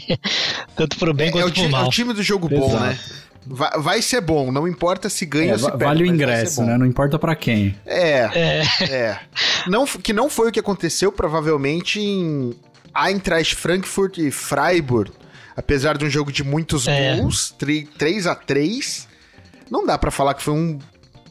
Tanto 0.74 0.96
pro 0.98 1.12
bem 1.12 1.28
é, 1.28 1.32
quanto 1.32 1.60
é 1.60 1.62
pro 1.62 1.70
mal. 1.70 1.84
É 1.84 1.88
o 1.88 1.90
time 1.90 2.12
do 2.12 2.22
jogo 2.22 2.48
Exato. 2.52 2.68
bom, 2.68 2.80
né? 2.80 2.98
Vai, 3.46 3.70
vai, 3.78 4.02
ser 4.02 4.20
bom, 4.20 4.52
não 4.52 4.68
importa 4.68 5.08
se 5.08 5.24
ganha 5.24 5.50
é, 5.50 5.52
ou 5.52 5.58
se 5.58 5.66
perde. 5.66 5.84
Vale 5.84 6.02
o 6.04 6.06
ingresso, 6.06 6.62
né? 6.62 6.76
Não 6.76 6.84
importa 6.84 7.18
para 7.18 7.34
quem. 7.34 7.74
É, 7.86 8.28
é. 8.34 8.62
é. 8.90 9.20
Não, 9.66 9.86
que 9.86 10.12
não 10.12 10.28
foi 10.28 10.48
o 10.48 10.52
que 10.52 10.60
aconteceu, 10.60 11.10
provavelmente, 11.10 11.98
em 12.00 12.54
Eintracht 12.94 13.54
Frankfurt 13.54 14.18
e 14.18 14.30
Freiburg 14.30 15.10
apesar 15.58 15.98
de 15.98 16.04
um 16.04 16.08
jogo 16.08 16.30
de 16.30 16.44
muitos 16.44 16.86
é. 16.86 17.16
gols, 17.16 17.52
3 17.98 18.28
a 18.28 18.34
3 18.36 19.08
não 19.68 19.84
dá 19.84 19.98
para 19.98 20.12
falar 20.12 20.34
que 20.34 20.42
foi 20.42 20.54
um, 20.54 20.78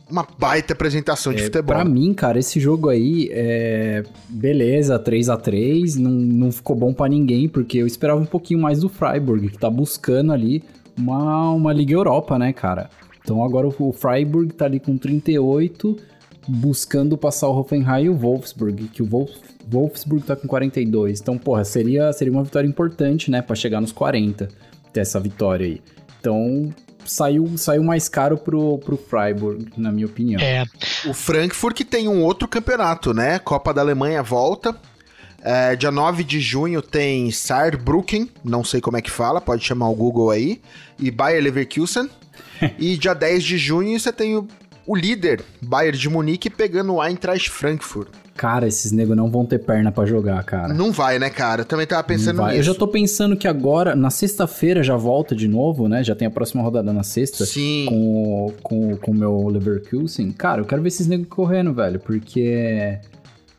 uma 0.09 0.27
baita 0.37 0.73
apresentação 0.73 1.33
de 1.33 1.41
é, 1.41 1.45
futebol. 1.45 1.73
Pra 1.73 1.85
mim, 1.85 2.13
cara, 2.13 2.37
esse 2.37 2.59
jogo 2.59 2.89
aí, 2.89 3.29
é... 3.31 4.03
beleza, 4.27 4.99
3 4.99 5.29
a 5.29 5.37
3 5.37 5.95
não, 5.95 6.11
não 6.11 6.51
ficou 6.51 6.75
bom 6.75 6.93
para 6.93 7.09
ninguém, 7.09 7.47
porque 7.47 7.77
eu 7.77 7.87
esperava 7.87 8.19
um 8.19 8.25
pouquinho 8.25 8.59
mais 8.59 8.81
do 8.81 8.89
Freiburg, 8.89 9.47
que 9.47 9.57
tá 9.57 9.69
buscando 9.69 10.33
ali 10.33 10.61
uma, 10.97 11.51
uma 11.51 11.71
Liga 11.71 11.93
Europa, 11.93 12.37
né, 12.37 12.51
cara? 12.51 12.89
Então 13.23 13.41
agora 13.41 13.67
o 13.67 13.93
Freiburg 13.93 14.53
tá 14.53 14.65
ali 14.65 14.79
com 14.79 14.97
38, 14.97 15.97
buscando 16.47 17.17
passar 17.17 17.47
o 17.47 17.57
Hoffenheim 17.57 18.05
e 18.05 18.09
o 18.09 18.15
Wolfsburg, 18.15 18.87
que 18.87 19.03
o 19.03 19.05
Wolf, 19.05 19.31
Wolfsburg 19.67 20.25
tá 20.25 20.35
com 20.35 20.47
42. 20.47 21.19
Então, 21.19 21.37
porra, 21.37 21.65
seria, 21.65 22.11
seria 22.13 22.31
uma 22.31 22.43
vitória 22.43 22.67
importante, 22.67 23.29
né, 23.29 23.41
para 23.41 23.55
chegar 23.55 23.81
nos 23.81 23.91
40, 23.91 24.47
ter 24.93 24.99
essa 25.01 25.19
vitória 25.19 25.65
aí. 25.65 25.81
Então, 26.19 26.73
saiu, 27.05 27.57
saiu 27.57 27.83
mais 27.83 28.07
caro 28.07 28.37
pro, 28.37 28.77
pro 28.79 28.97
Freiburg, 28.97 29.67
na 29.77 29.91
minha 29.91 30.05
opinião. 30.05 30.41
É. 30.41 30.65
O 31.05 31.13
Frankfurt 31.13 31.75
que 31.75 31.85
tem 31.85 32.07
um 32.07 32.23
outro 32.23 32.47
campeonato, 32.47 33.13
né? 33.13 33.39
Copa 33.39 33.73
da 33.73 33.81
Alemanha 33.81 34.23
volta. 34.23 34.75
É, 35.41 35.75
dia 35.75 35.91
9 35.91 36.23
de 36.23 36.39
junho 36.39 36.81
tem 36.81 37.31
Saarbrücken, 37.31 38.29
não 38.43 38.63
sei 38.63 38.81
como 38.81 38.97
é 38.97 39.01
que 39.01 39.11
fala, 39.11 39.39
pode 39.39 39.63
chamar 39.63 39.87
o 39.87 39.95
Google 39.95 40.31
aí, 40.31 40.59
e 40.99 41.11
Bayer 41.11 41.41
Leverkusen. 41.41 42.09
e 42.77 42.97
dia 42.97 43.13
10 43.13 43.43
de 43.43 43.57
junho 43.57 43.99
você 43.99 44.11
tem 44.11 44.35
o 44.35 44.47
o 44.87 44.95
líder, 44.95 45.43
Bayern 45.61 45.97
de 45.97 46.09
Munique, 46.09 46.49
pegando 46.49 46.95
o 46.95 47.03
Eintracht 47.03 47.49
Frankfurt. 47.49 48.07
Cara, 48.35 48.67
esses 48.67 48.91
negros 48.91 49.17
não 49.17 49.29
vão 49.29 49.45
ter 49.45 49.57
perna 49.57 49.91
para 49.91 50.05
jogar, 50.05 50.43
cara. 50.43 50.73
Não 50.73 50.91
vai, 50.91 51.17
né, 51.17 51.29
cara? 51.29 51.61
Eu 51.61 51.65
também 51.65 51.87
tava 51.87 52.03
pensando 52.03 52.41
nisso. 52.43 52.55
Eu 52.55 52.63
já 52.63 52.73
tô 52.75 52.87
pensando 52.87 53.35
que 53.35 53.47
agora, 53.47 53.95
na 53.95 54.11
sexta-feira, 54.11 54.83
já 54.83 54.95
volta 54.95 55.35
de 55.35 55.47
novo, 55.47 55.89
né? 55.89 56.03
Já 56.03 56.15
tem 56.15 56.27
a 56.27 56.31
próxima 56.31 56.61
rodada 56.61 56.93
na 56.93 57.01
sexta. 57.01 57.45
Sim. 57.45 57.85
Com, 57.89 58.53
com, 58.61 58.97
com 58.97 59.11
o 59.11 59.15
meu 59.15 59.47
Leverkusen. 59.47 60.31
Cara, 60.31 60.61
eu 60.61 60.65
quero 60.65 60.83
ver 60.83 60.89
esses 60.89 61.07
negros 61.07 61.29
correndo, 61.29 61.73
velho, 61.73 61.99
porque... 61.99 62.99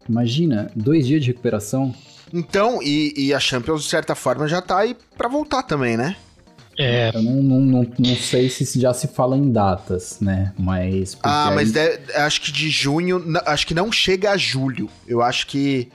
Imagina, 0.09 0.71
dois 0.75 1.07
dias 1.07 1.23
de 1.23 1.33
recuperação. 1.33 1.93
Então, 2.33 2.81
e, 2.83 3.13
e 3.17 3.35
a 3.35 3.41
Champions, 3.41 3.83
de 3.83 3.91
certa 3.91 4.15
forma, 4.15 4.47
já 4.47 4.63
tá 4.63 4.79
aí 4.79 4.97
pra 5.17 5.29
voltar 5.29 5.65
também, 5.65 5.97
né? 5.97 6.17
É. 6.79 7.11
Eu 7.13 7.23
não, 7.23 7.43
não, 7.43 7.61
não, 7.61 7.87
não, 7.99 8.17
sei 8.17 8.49
se 8.49 8.81
já 8.81 8.95
se 8.95 9.09
fala 9.09 9.37
em 9.37 9.51
datas, 9.51 10.21
né? 10.21 10.53
Mas. 10.57 11.19
Ah, 11.25 11.51
mas 11.53 11.73
deve, 11.73 12.13
acho 12.15 12.41
que 12.41 12.53
de 12.53 12.71
junho. 12.71 13.21
Acho 13.45 13.67
que 13.67 13.75
não 13.75 13.91
chega 13.91 14.31
a 14.31 14.37
julho. 14.37 14.89
Eu 15.07 15.21
acho 15.21 15.49
que, 15.49 15.89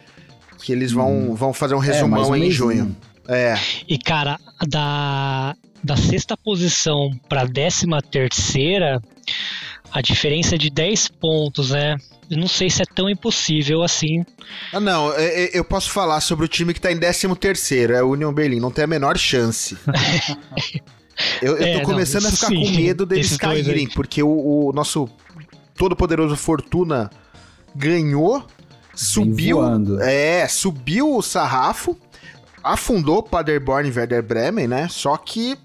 que 0.62 0.74
eles 0.74 0.92
vão, 0.92 1.32
hum. 1.32 1.36
vão 1.36 1.54
fazer 1.54 1.74
um 1.74 1.82
é, 1.82 1.86
resumão 1.86 2.36
é, 2.36 2.40
em 2.40 2.52
junho. 2.52 2.94
É. 3.30 3.56
E, 3.88 3.98
cara, 3.98 4.38
da, 4.68 5.56
da 5.82 5.96
sexta 5.96 6.36
posição 6.36 7.12
pra 7.30 7.46
décima 7.46 8.02
terceira, 8.02 9.02
a 9.90 10.02
diferença 10.02 10.56
é 10.56 10.58
de 10.58 10.70
10 10.70 11.08
pontos, 11.08 11.72
né? 11.72 11.96
Eu 12.34 12.40
não 12.40 12.48
sei 12.48 12.70
se 12.70 12.82
é 12.82 12.86
tão 12.86 13.10
impossível 13.10 13.84
assim. 13.84 14.26
Ah, 14.72 14.80
não, 14.80 15.14
é, 15.14 15.46
é, 15.46 15.58
eu 15.58 15.64
posso 15.64 15.92
falar 15.92 16.20
sobre 16.22 16.46
o 16.46 16.48
time 16.48 16.74
que 16.74 16.82
tá 16.82 16.92
em 16.92 16.98
13 16.98 17.36
terceiro, 17.36 17.94
é 17.94 18.04
o 18.04 18.12
Union 18.12 18.34
Berlin, 18.34 18.60
não 18.60 18.72
tem 18.72 18.84
a 18.84 18.88
menor 18.88 19.18
chance. 19.18 19.78
eu, 21.42 21.58
eu 21.58 21.64
é, 21.64 21.80
tô 21.80 21.86
começando 21.86 22.24
não, 22.24 22.30
a 22.30 22.34
ficar 22.34 22.48
sim, 22.48 22.56
com 22.56 22.72
medo 22.72 23.06
deles 23.06 23.38
caírem, 23.38 23.88
porque 23.88 24.24
o, 24.24 24.68
o 24.68 24.72
nosso 24.74 25.08
todo-poderoso 25.76 26.36
Fortuna 26.36 27.10
ganhou, 27.76 28.46
subiu, 28.96 29.60
é, 30.02 30.48
subiu 30.48 31.16
o 31.16 31.22
sarrafo, 31.22 31.98
afundou 32.64 33.22
Paderborn 33.22 33.90
e 33.90 33.92
Werder 33.92 34.24
Bremen, 34.24 34.68
né? 34.68 34.88
Só 34.90 35.16
que 35.18 35.58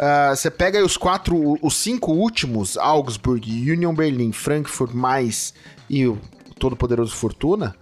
Uh, 0.00 0.34
você 0.34 0.50
pega 0.50 0.78
aí 0.78 0.84
os 0.84 0.96
quatro, 0.96 1.58
os 1.60 1.76
cinco 1.76 2.12
últimos, 2.12 2.78
Augsburg, 2.78 3.70
Union 3.70 3.92
Berlin, 3.92 4.32
Frankfurt, 4.32 4.94
mais 4.94 5.52
e 5.90 6.06
o 6.06 6.16
todo-poderoso 6.56 7.12
Fortuna, 7.16 7.74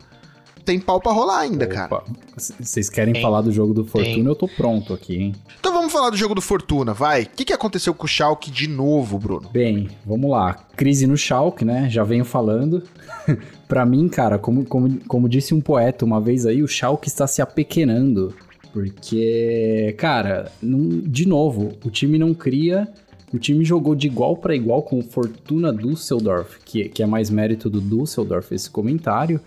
tem 0.65 0.81
pau 0.81 1.01
pra 1.01 1.13
rolar 1.13 1.41
ainda, 1.41 1.67
Opa. 1.67 1.75
cara. 1.75 2.05
Vocês 2.37 2.89
querem 2.89 3.13
tem. 3.15 3.23
falar 3.23 3.43
do 3.43 3.53
jogo 3.53 3.75
do 3.75 3.85
Fortuna? 3.85 4.15
Tem. 4.15 4.25
Eu 4.25 4.35
tô 4.35 4.49
pronto 4.49 4.93
aqui, 4.93 5.17
hein? 5.17 5.35
Então 5.59 5.73
vamos 5.73 5.93
falar 5.93 6.11
do 6.11 6.17
jogo 6.17 6.35
do 6.35 6.41
Fortuna, 6.41 6.93
vai. 6.93 7.23
O 7.23 7.29
que, 7.29 7.45
que 7.45 7.53
aconteceu 7.53 7.95
com 7.95 8.05
o 8.05 8.09
Schalke 8.09 8.51
de 8.51 8.67
novo, 8.69 9.19
Bruno? 9.19 9.49
Bem, 9.51 9.89
vamos 10.05 10.31
lá. 10.31 10.55
Crise 10.77 11.07
no 11.07 11.17
Schalke, 11.17 11.65
né? 11.65 11.89
Já 11.91 12.03
venho 12.05 12.25
falando. 12.25 12.83
pra 13.69 13.85
mim, 13.87 14.09
cara, 14.09 14.39
como, 14.39 14.65
como, 14.65 14.99
como 15.07 15.29
disse 15.29 15.55
um 15.55 15.61
poeta 15.61 16.05
uma 16.05 16.21
vez 16.21 16.47
aí, 16.47 16.63
o 16.63 16.69
Schalke 16.69 17.09
está 17.09 17.27
se 17.27 17.41
apequenando. 17.41 18.35
Porque, 18.73 19.95
cara, 19.99 20.53
não, 20.63 21.01
de 21.01 21.27
novo, 21.27 21.73
o 21.85 21.91
time 21.91 22.19
não 22.19 22.35
cria 22.35 22.87
o 23.33 23.39
time 23.39 23.65
jogou 23.65 23.95
de 23.95 24.07
igual 24.07 24.37
para 24.37 24.55
igual 24.55 24.83
com 24.83 24.99
o 24.99 25.03
Fortuna 25.03 25.73
Düsseldorf, 25.73 26.59
que, 26.65 26.89
que 26.89 27.03
é 27.03 27.07
mais 27.07 27.31
mérito 27.31 27.69
do 27.69 27.81
Düsseldorf 27.81 28.53
esse 28.53 28.71
comentário. 28.71 29.41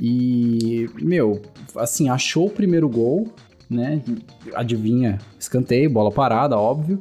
E, 0.00 0.88
meu, 1.00 1.40
assim, 1.76 2.08
achou 2.08 2.46
o 2.46 2.50
primeiro 2.50 2.88
gol, 2.88 3.28
né? 3.68 4.02
Adivinha, 4.54 5.18
escanteio, 5.38 5.90
bola 5.90 6.10
parada, 6.10 6.56
óbvio. 6.56 6.98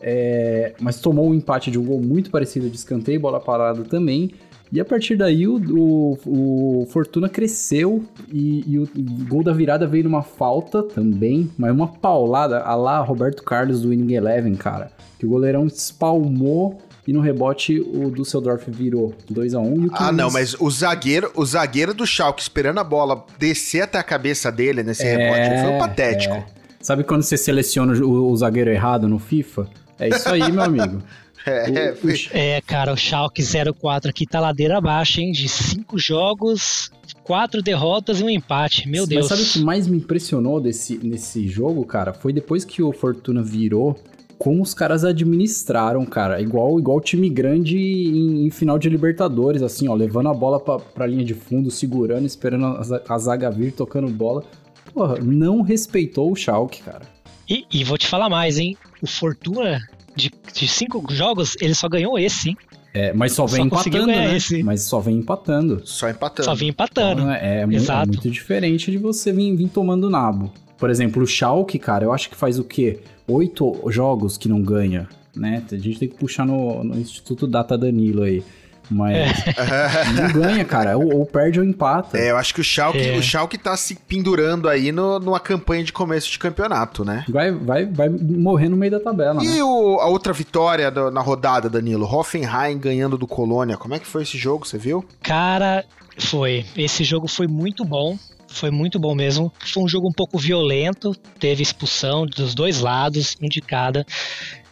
É, 0.00 0.74
mas 0.80 1.00
tomou 1.00 1.26
o 1.26 1.30
um 1.30 1.34
empate 1.34 1.70
de 1.70 1.78
um 1.78 1.84
gol 1.84 2.00
muito 2.00 2.30
parecido 2.30 2.68
de 2.68 2.76
escanteio, 2.76 3.20
bola 3.20 3.40
parada 3.40 3.82
também. 3.84 4.32
E 4.72 4.80
a 4.80 4.84
partir 4.84 5.16
daí 5.16 5.46
o, 5.46 5.56
o, 5.56 6.82
o 6.82 6.86
Fortuna 6.90 7.28
cresceu 7.28 8.04
e, 8.32 8.64
e, 8.66 8.78
o 8.78 8.88
gol 9.28 9.42
da 9.42 9.52
virada 9.52 9.86
veio 9.86 10.04
numa 10.04 10.22
falta 10.22 10.82
também, 10.82 11.50
mas 11.56 11.72
uma 11.72 11.88
paulada 11.88 12.60
a 12.60 12.74
lá 12.74 13.00
Roberto 13.00 13.42
Carlos 13.42 13.82
do 13.82 13.90
Winning 13.90 14.14
Eleven, 14.14 14.54
cara. 14.54 14.90
Que 15.18 15.24
o 15.24 15.28
goleirão 15.28 15.66
espalmou 15.66 16.78
e 17.06 17.12
no 17.12 17.20
rebote 17.20 17.80
o 17.80 18.10
Düsseldorf 18.10 18.68
virou 18.68 19.14
2 19.30 19.54
a 19.54 19.60
1 19.60 19.62
um, 19.62 19.88
Ah, 19.92 20.10
não, 20.10 20.30
mas 20.30 20.56
o 20.58 20.68
zagueiro, 20.68 21.30
o 21.36 21.46
zagueiro 21.46 21.94
do 21.94 22.04
Schalke 22.04 22.42
esperando 22.42 22.78
a 22.78 22.84
bola 22.84 23.24
descer 23.38 23.82
até 23.82 23.98
a 23.98 24.02
cabeça 24.02 24.50
dele 24.50 24.82
nesse 24.82 25.04
é, 25.04 25.16
rebote, 25.16 25.62
foi 25.62 25.74
um 25.74 25.78
patético. 25.78 26.34
É. 26.34 26.44
Sabe 26.80 27.04
quando 27.04 27.22
você 27.22 27.36
seleciona 27.36 27.94
o, 28.04 28.30
o 28.30 28.36
zagueiro 28.36 28.70
errado 28.70 29.08
no 29.08 29.18
FIFA? 29.18 29.68
É 29.98 30.08
isso 30.08 30.28
aí, 30.28 30.50
meu 30.52 30.62
amigo. 30.62 31.00
É, 31.46 31.94
o, 32.02 32.06
o, 32.06 32.10
é, 32.32 32.60
cara, 32.60 32.92
o 32.92 32.96
Schalke 32.96 33.42
04 33.80 34.10
aqui 34.10 34.26
tá 34.26 34.40
ladeira 34.40 34.78
abaixo, 34.78 35.20
hein? 35.20 35.30
De 35.30 35.48
cinco 35.48 35.96
jogos, 35.96 36.90
quatro 37.22 37.62
derrotas 37.62 38.20
e 38.20 38.24
um 38.24 38.28
empate. 38.28 38.88
Meu 38.88 39.06
Deus. 39.06 39.28
Mas 39.30 39.38
sabe 39.38 39.48
o 39.48 39.52
que 39.52 39.64
mais 39.64 39.86
me 39.86 39.98
impressionou 39.98 40.60
desse, 40.60 40.98
nesse 40.98 41.46
jogo, 41.46 41.84
cara? 41.84 42.12
Foi 42.12 42.32
depois 42.32 42.64
que 42.64 42.82
o 42.82 42.92
Fortuna 42.92 43.42
virou 43.42 43.96
como 44.38 44.62
os 44.62 44.74
caras 44.74 45.04
administraram, 45.04 46.04
cara. 46.04 46.40
Igual 46.40 46.78
igual 46.78 47.00
time 47.00 47.28
grande 47.28 47.78
em, 47.78 48.46
em, 48.46 48.50
final 48.50 48.78
de 48.78 48.88
Libertadores, 48.88 49.62
assim, 49.62 49.88
ó, 49.88 49.94
levando 49.94 50.28
a 50.28 50.34
bola 50.34 50.60
pra, 50.60 50.78
pra 50.78 51.06
linha 51.06 51.24
de 51.24 51.34
fundo, 51.34 51.70
segurando, 51.70 52.26
esperando 52.26 52.66
a, 52.66 53.02
a 53.08 53.18
zaga 53.18 53.50
vir, 53.50 53.72
tocando 53.72 54.08
bola. 54.08 54.44
Porra, 54.92 55.16
não 55.18 55.62
respeitou 55.62 56.32
o 56.32 56.36
Schalke, 56.36 56.82
cara. 56.82 57.02
E, 57.48 57.64
e 57.72 57.84
vou 57.84 57.96
te 57.96 58.06
falar 58.06 58.28
mais, 58.28 58.58
hein? 58.58 58.76
O 59.00 59.06
Fortuna, 59.06 59.80
de, 60.16 60.32
de 60.52 60.66
cinco 60.66 61.04
jogos, 61.12 61.56
ele 61.60 61.74
só 61.74 61.88
ganhou 61.88 62.18
esse, 62.18 62.50
hein? 62.50 62.56
É, 62.94 63.12
mas 63.12 63.32
só 63.32 63.44
vem 63.44 63.68
só 63.68 63.80
empatando, 63.80 64.06
né? 64.06 64.36
Esse. 64.36 64.62
Mas 64.62 64.82
só 64.82 65.00
vem 65.00 65.18
empatando. 65.18 65.82
Só 65.84 66.08
empatando. 66.08 66.44
Só 66.46 66.54
vem 66.54 66.70
empatando. 66.70 67.20
Então, 67.22 67.32
é, 67.32 67.58
é, 67.58 67.62
é, 67.62 68.06
muito 68.06 68.30
diferente 68.30 68.90
de 68.90 68.96
você 68.96 69.30
vir, 69.32 69.54
vir 69.54 69.68
tomando 69.68 70.08
nabo. 70.08 70.50
Por 70.78 70.88
exemplo, 70.88 71.22
o 71.22 71.26
Schalke, 71.26 71.78
cara, 71.78 72.04
eu 72.04 72.12
acho 72.12 72.30
que 72.30 72.36
faz 72.36 72.58
o 72.58 72.64
quê? 72.64 73.00
Oito 73.28 73.82
jogos 73.90 74.38
que 74.38 74.48
não 74.48 74.62
ganha, 74.62 75.06
né? 75.34 75.62
A 75.70 75.76
gente 75.76 75.98
tem 75.98 76.08
que 76.08 76.16
puxar 76.16 76.46
no, 76.46 76.82
no 76.82 76.98
Instituto 76.98 77.46
Data 77.46 77.76
Danilo 77.76 78.22
aí. 78.22 78.42
Mas 78.90 79.16
é. 79.16 80.12
não 80.14 80.32
ganha, 80.32 80.64
cara. 80.64 80.96
Ou, 80.96 81.18
ou, 81.18 81.26
perde 81.26 81.58
ou 81.58 81.66
empata. 81.66 82.16
É, 82.18 82.30
eu 82.30 82.36
acho 82.36 82.54
que 82.54 82.60
o 82.60 82.64
Schalke, 82.64 82.98
é. 82.98 83.16
o 83.16 83.22
Schalke 83.22 83.58
tá 83.58 83.76
se 83.76 83.94
pendurando 83.94 84.68
aí 84.68 84.92
no, 84.92 85.18
numa 85.18 85.40
campanha 85.40 85.84
de 85.84 85.92
começo 85.92 86.30
de 86.30 86.38
campeonato, 86.38 87.04
né? 87.04 87.24
Vai, 87.28 87.50
vai, 87.52 87.86
vai 87.86 88.08
morrer 88.08 88.68
no 88.68 88.76
meio 88.76 88.92
da 88.92 89.00
tabela, 89.00 89.42
E 89.42 89.48
né? 89.48 89.62
o, 89.62 89.98
a 90.00 90.06
outra 90.06 90.32
vitória 90.32 90.90
do, 90.90 91.10
na 91.10 91.20
rodada, 91.20 91.68
Danilo? 91.68 92.06
Hoffenheim 92.06 92.78
ganhando 92.78 93.18
do 93.18 93.26
Colônia. 93.26 93.76
Como 93.76 93.94
é 93.94 93.98
que 93.98 94.06
foi 94.06 94.22
esse 94.22 94.38
jogo, 94.38 94.66
você 94.66 94.78
viu? 94.78 95.04
Cara, 95.22 95.84
foi. 96.18 96.64
Esse 96.76 97.04
jogo 97.04 97.28
foi 97.28 97.46
muito 97.46 97.84
bom. 97.84 98.16
Foi 98.48 98.70
muito 98.70 98.98
bom 98.98 99.14
mesmo. 99.14 99.52
Foi 99.58 99.82
um 99.82 99.88
jogo 99.88 100.08
um 100.08 100.12
pouco 100.12 100.38
violento, 100.38 101.14
teve 101.38 101.62
expulsão 101.62 102.24
dos 102.24 102.54
dois 102.54 102.80
lados, 102.80 103.36
um 103.42 103.48
de 103.48 103.60
cada. 103.60 104.06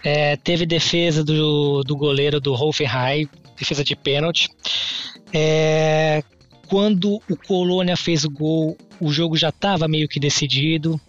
É, 0.03 0.37
teve 0.37 0.65
defesa 0.65 1.25
do, 1.25 1.83
do 1.83 1.97
goleiro 1.97 2.41
do 2.41 2.53
Hoffenheim, 2.53 3.29
defesa 3.57 3.85
de 3.85 3.95
pênalti. 3.97 4.49
É, 5.33 6.23
quando 6.69 7.21
o 7.29 7.37
Colônia 7.37 7.97
fez 7.97 8.25
o 8.25 8.31
gol, 8.31 8.77
o 9.01 9.13
jogo 9.13 9.37
já 9.37 9.51
estava 9.51 9.89
meio 9.89 10.09
que 10.09 10.21
decidido. 10.21 11.01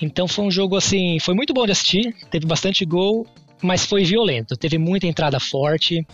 Então 0.00 0.26
foi 0.26 0.44
um 0.44 0.50
jogo 0.50 0.76
assim, 0.76 1.18
foi 1.20 1.34
muito 1.34 1.54
bom 1.54 1.64
de 1.64 1.72
assistir, 1.72 2.14
teve 2.30 2.46
bastante 2.46 2.84
gol, 2.84 3.26
mas 3.62 3.86
foi 3.86 4.04
violento, 4.04 4.56
teve 4.56 4.78
muita 4.78 5.06
entrada 5.06 5.38
forte. 5.38 6.04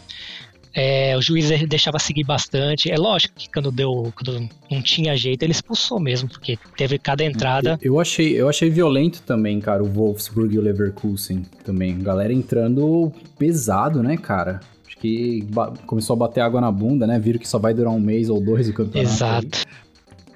É, 0.75 1.17
o 1.17 1.23
juiz 1.23 1.49
deixava 1.67 1.99
seguir 1.99 2.25
bastante. 2.25 2.91
É 2.91 2.97
lógico 2.97 3.35
que 3.37 3.49
quando 3.51 3.73
deu, 3.73 4.13
quando 4.15 4.49
não 4.71 4.83
tinha 4.83 5.17
jeito, 5.17 5.43
ele 5.43 5.53
expulsou 5.53 5.99
mesmo, 5.99 6.29
porque 6.29 6.59
teve 6.77 6.99
cada 6.99 7.25
entrada. 7.25 7.79
Eu, 7.83 7.99
achei, 7.99 8.39
eu 8.39 8.49
achei 8.49 8.69
violento 8.69 9.23
também, 9.23 9.59
cara, 9.61 9.83
o 9.83 9.87
Wolfsburg 9.87 10.55
e 10.55 10.59
o 10.59 10.63
Leverkusen 10.63 11.43
também. 11.65 11.99
Galera 11.99 12.33
entrando 12.33 13.13
pesado, 13.39 14.03
né, 14.03 14.17
cara? 14.17 14.61
Que 15.01 15.47
começou 15.87 16.15
a 16.15 16.17
bater 16.17 16.41
água 16.41 16.61
na 16.61 16.73
bunda, 16.73 17.07
né? 17.07 17.19
Viram 17.19 17.39
que 17.39 17.49
só 17.49 17.59
vai 17.59 17.73
durar 17.73 17.93
um 17.93 18.01
mês 18.01 18.29
ou 18.29 18.41
dois 18.41 18.69
o 18.69 18.73
campeonato. 18.73 19.15
Exato. 19.15 19.65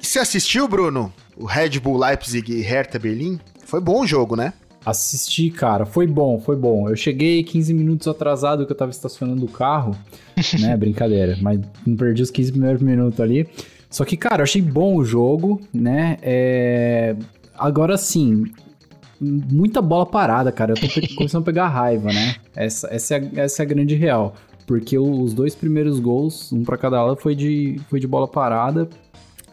Você 0.00 0.19
assistiu, 0.19 0.69
Bruno? 0.69 1.12
O 1.37 1.47
Red 1.47 1.81
Bull 1.81 1.99
Leipzig 1.99 2.52
e 2.52 2.61
Hertha 2.61 2.99
Berlim? 2.99 3.38
Foi 3.64 3.81
bom 3.81 4.02
o 4.02 4.07
jogo, 4.07 4.37
né? 4.37 4.52
Assisti, 4.85 5.49
cara, 5.49 5.87
foi 5.87 6.07
bom, 6.07 6.40
foi 6.40 6.57
bom. 6.57 6.88
Eu 6.88 6.97
cheguei 6.97 7.42
15 7.45 7.73
minutos 7.73 8.09
atrasado 8.09 8.66
que 8.66 8.73
eu 8.73 8.76
tava 8.76 8.90
estacionando 8.90 9.45
o 9.45 9.49
carro, 9.49 9.97
né? 10.61 10.76
Brincadeira, 10.76 11.38
mas 11.40 11.61
não 11.87 11.97
perdi 11.97 12.23
os 12.23 12.31
15 12.31 12.52
primeiros 12.52 12.83
minutos 12.83 13.21
ali. 13.21 13.49
Só 13.88 14.04
que, 14.04 14.16
cara, 14.16 14.40
eu 14.40 14.45
achei 14.45 14.61
bom 14.61 14.97
o 14.97 15.04
jogo, 15.04 15.61
né? 15.73 16.16
É... 16.21 17.14
Agora 17.57 17.97
sim, 17.97 18.45
muita 19.21 19.81
bola 19.81 20.04
parada, 20.04 20.50
cara. 20.50 20.73
Eu 20.73 20.76
tô 20.76 20.87
começando 21.14 21.42
a 21.42 21.47
pegar 21.47 21.69
raiva, 21.69 22.12
né? 22.12 22.35
Essa, 22.57 22.88
essa, 22.92 23.14
é, 23.14 23.31
essa 23.37 23.62
é 23.62 23.64
a 23.64 23.69
grande 23.69 23.95
real. 23.95 24.35
Porque 24.66 24.99
os 24.99 25.35
dois 25.35 25.54
primeiros 25.54 25.99
gols, 25.99 26.52
um 26.52 26.64
para 26.64 26.76
cada 26.76 27.02
lado, 27.02 27.16
foi 27.16 27.35
de, 27.35 27.81
foi 27.88 27.99
de 27.99 28.07
bola 28.07 28.28
parada, 28.28 28.88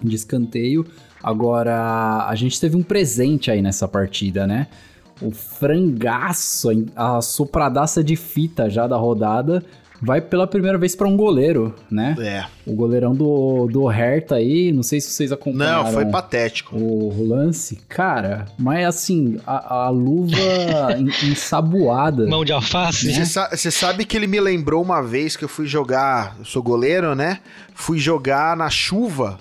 de 0.01 0.15
escanteio. 0.15 0.85
Agora, 1.21 2.25
a 2.27 2.35
gente 2.35 2.59
teve 2.59 2.77
um 2.77 2.83
presente 2.83 3.51
aí 3.51 3.61
nessa 3.61 3.87
partida, 3.87 4.47
né? 4.47 4.67
o 5.21 5.31
frangaço, 5.31 6.69
a 6.95 7.21
sopradaça 7.21 8.03
de 8.03 8.15
fita 8.15 8.69
já 8.69 8.87
da 8.87 8.95
rodada, 8.95 9.63
vai 10.01 10.21
pela 10.21 10.47
primeira 10.47 10.77
vez 10.77 10.95
para 10.95 11.07
um 11.07 11.15
goleiro, 11.15 11.75
né? 11.89 12.15
É. 12.19 12.45
O 12.65 12.73
goleirão 12.73 13.13
do, 13.13 13.67
do 13.67 13.85
Hertha 13.87 14.35
aí, 14.35 14.71
não 14.71 14.83
sei 14.83 15.01
se 15.01 15.11
vocês 15.11 15.31
acompanharam. 15.31 15.85
Não, 15.85 15.91
foi 15.91 16.05
patético. 16.05 16.75
O, 16.77 17.27
lance, 17.27 17.77
cara, 17.87 18.45
mas 18.57 18.85
assim, 18.85 19.39
a, 19.45 19.85
a 19.85 19.89
luva 19.89 20.37
ensaboada. 21.23 22.25
Mão 22.27 22.45
de 22.45 22.51
alface. 22.51 23.11
Você, 23.11 23.19
né? 23.19 23.25
sa 23.25 23.49
sabe 23.55 24.05
que 24.05 24.15
ele 24.15 24.27
me 24.27 24.39
lembrou 24.39 24.81
uma 24.81 25.01
vez 25.01 25.35
que 25.35 25.43
eu 25.43 25.49
fui 25.49 25.67
jogar, 25.67 26.35
eu 26.39 26.45
sou 26.45 26.63
goleiro, 26.63 27.15
né? 27.15 27.39
Fui 27.73 27.99
jogar 27.99 28.55
na 28.57 28.69
chuva 28.69 29.37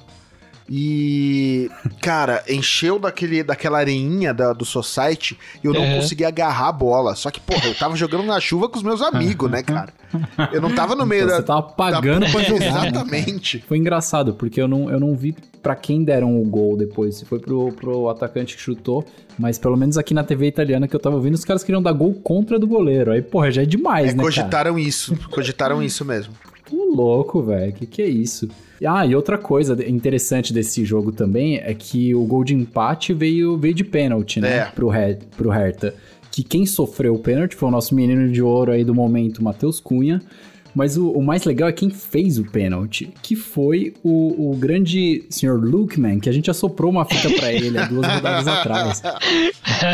e, 0.70 1.70
cara, 2.02 2.44
encheu 2.46 2.98
daquele, 2.98 3.42
daquela 3.42 3.78
areinha 3.78 4.34
da, 4.34 4.52
do 4.52 4.66
Society 4.66 5.38
e 5.64 5.66
eu 5.66 5.72
não 5.72 5.82
é. 5.82 5.96
consegui 5.96 6.26
agarrar 6.26 6.68
a 6.68 6.72
bola. 6.72 7.14
Só 7.14 7.30
que, 7.30 7.40
porra, 7.40 7.66
eu 7.66 7.75
tava 7.75 7.96
jogando 7.96 8.25
na 8.25 8.38
chuva 8.38 8.68
com 8.68 8.76
os 8.76 8.82
meus 8.82 9.00
amigos, 9.00 9.50
né, 9.50 9.62
cara? 9.62 9.94
Eu 10.52 10.60
não 10.60 10.75
tava 10.75 10.94
no 10.94 11.06
meio 11.06 11.25
então, 11.25 11.37
da. 11.37 11.40
Você 11.40 11.46
tava 11.46 11.62
pagando 11.62 12.26
da... 12.26 12.30
pra 12.30 12.42
jogar. 12.42 12.66
Exatamente. 12.87 13.64
Foi 13.66 13.78
engraçado, 13.78 14.34
porque 14.34 14.60
eu 14.60 14.68
não, 14.68 14.90
eu 14.90 15.00
não 15.00 15.16
vi 15.16 15.34
para 15.62 15.75
quem 15.75 16.04
deram 16.04 16.38
o 16.38 16.44
gol 16.44 16.76
depois. 16.76 17.16
Se 17.16 17.25
foi 17.25 17.38
pro, 17.38 17.72
pro 17.72 18.10
atacante 18.10 18.54
que 18.54 18.62
chutou, 18.62 19.04
mas 19.38 19.58
pelo 19.58 19.76
menos 19.76 19.96
aqui 19.96 20.12
na 20.12 20.22
TV 20.22 20.46
italiana 20.46 20.87
que 20.87 20.94
eu 20.94 21.00
tava 21.00 21.16
ouvindo, 21.16 21.34
os 21.34 21.44
caras 21.46 21.64
queriam 21.64 21.82
dar 21.82 21.92
gol 21.92 22.12
contra 22.12 22.58
do 22.58 22.66
goleiro. 22.66 23.10
Aí, 23.10 23.22
porra, 23.22 23.50
já 23.50 23.62
é 23.62 23.66
demais, 23.66 24.12
é, 24.12 24.16
né? 24.16 24.22
Cogitaram 24.22 24.75
cara? 24.75 24.87
isso. 24.87 25.16
Cogitaram 25.30 25.82
isso 25.82 26.04
mesmo. 26.04 26.34
Tô 26.68 26.94
louco, 26.94 27.42
velho. 27.42 27.72
Que 27.72 27.87
que 27.87 28.02
é 28.02 28.06
isso? 28.06 28.48
Ah, 28.85 29.04
e 29.04 29.14
outra 29.14 29.37
coisa 29.37 29.76
interessante 29.88 30.52
desse 30.52 30.85
jogo 30.85 31.12
também 31.12 31.56
é 31.56 31.75
que 31.75 32.14
o 32.14 32.25
gol 32.25 32.44
de 32.44 32.54
empate 32.54 33.12
veio, 33.12 33.56
veio 33.56 33.75
de 33.75 33.85
pênalti, 33.85 34.40
né? 34.40 34.58
É. 34.58 34.64
Pro, 34.66 34.92
Her 34.92 35.18
pro 35.37 35.50
Hertha. 35.50 35.94
Que 36.30 36.42
quem 36.42 36.66
sofreu 36.66 37.14
o 37.14 37.18
pênalti 37.18 37.56
foi 37.56 37.68
o 37.68 37.73
nosso 37.73 37.94
menino 37.94 38.30
de 38.30 38.42
ouro 38.42 38.70
aí 38.70 38.85
do 38.85 38.94
momento, 38.94 39.42
Matheus 39.42 39.80
Cunha. 39.80 40.20
Mas 40.78 40.97
o, 40.97 41.11
o, 41.11 41.20
mais 41.20 41.42
legal 41.42 41.68
é 41.68 41.73
quem 41.73 41.90
fez 41.90 42.38
o 42.38 42.44
pênalti, 42.44 43.12
que 43.20 43.35
foi 43.35 43.94
o, 44.04 44.52
o 44.52 44.56
grande 44.56 45.25
senhor 45.28 45.61
Lukeman, 45.61 46.20
que 46.20 46.28
a 46.28 46.32
gente 46.32 46.49
assoprou 46.49 46.88
uma 46.88 47.04
fita 47.04 47.28
pra 47.30 47.52
ele 47.52 47.76
há 47.76 47.87
duas 47.87 48.06
rodadas 48.06 48.47
atrás. 48.47 49.02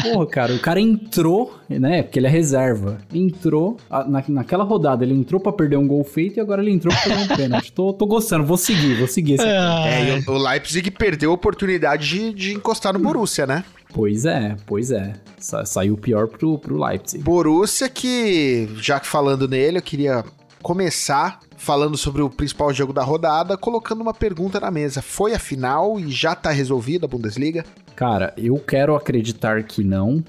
Porra, 0.03 0.27
cara, 0.27 0.53
o 0.53 0.59
cara 0.59 0.79
entrou, 0.79 1.59
né? 1.71 2.03
Porque 2.03 2.19
ele 2.19 2.27
é 2.27 2.31
reserva. 2.31 2.99
Entrou, 3.15 3.79
na, 3.91 4.23
naquela 4.29 4.63
rodada, 4.63 5.03
ele 5.03 5.15
entrou 5.15 5.41
pra 5.41 5.53
perder 5.53 5.79
um 5.79 5.89
gol 5.89 6.05
feito 6.05 6.37
e 6.37 6.41
agora 6.41 6.61
ele 6.61 6.73
entrou 6.73 6.95
pra 6.95 7.03
perder 7.03 7.33
um 7.33 7.37
pênalti. 7.37 7.73
Tô, 7.73 7.95
tô 7.95 8.05
gostando, 8.05 8.45
vou 8.45 8.59
seguir, 8.59 8.95
vou 8.99 9.09
seguir 9.09 9.37
esse 9.37 9.47
É, 9.47 10.19
e 10.19 10.29
o, 10.29 10.33
o 10.33 10.37
Leipzig 10.37 10.91
perdeu 10.91 11.31
a 11.31 11.35
oportunidade 11.35 12.07
de, 12.11 12.35
de 12.35 12.53
encostar 12.53 12.93
no 12.93 12.99
Borussia, 12.99 13.47
né? 13.47 13.65
Pois 13.95 14.27
é, 14.27 14.55
pois 14.67 14.91
é. 14.91 15.15
Sa 15.39 15.65
saiu 15.65 15.97
pior 15.97 16.29
pro, 16.29 16.59
pro 16.59 16.77
Leipzig. 16.77 17.23
Borussia 17.23 17.89
que, 17.89 18.69
já 18.83 19.01
que 19.01 19.07
falando 19.07 19.49
nele, 19.49 19.79
eu 19.79 19.83
queria 19.83 20.25
começar 20.65 21.41
falando 21.59 21.95
sobre 21.95 22.23
o 22.23 22.31
principal 22.31 22.73
jogo 22.73 22.91
da 22.91 23.05
rodada, 23.05 23.55
colocando 23.55 24.01
uma 24.01 24.15
pergunta 24.15 24.59
na 24.59 24.71
mesa. 24.71 25.03
Foi 25.03 25.35
a 25.35 25.39
final 25.39 26.01
e 26.01 26.11
já 26.11 26.35
tá 26.35 26.51
resolvida 26.51 27.05
a 27.05 27.09
Bundesliga? 27.09 27.67
Cara, 27.95 28.33
eu 28.35 28.57
quero 28.57 28.97
acreditar 28.97 29.63
que 29.63 29.85
não, 29.85 30.25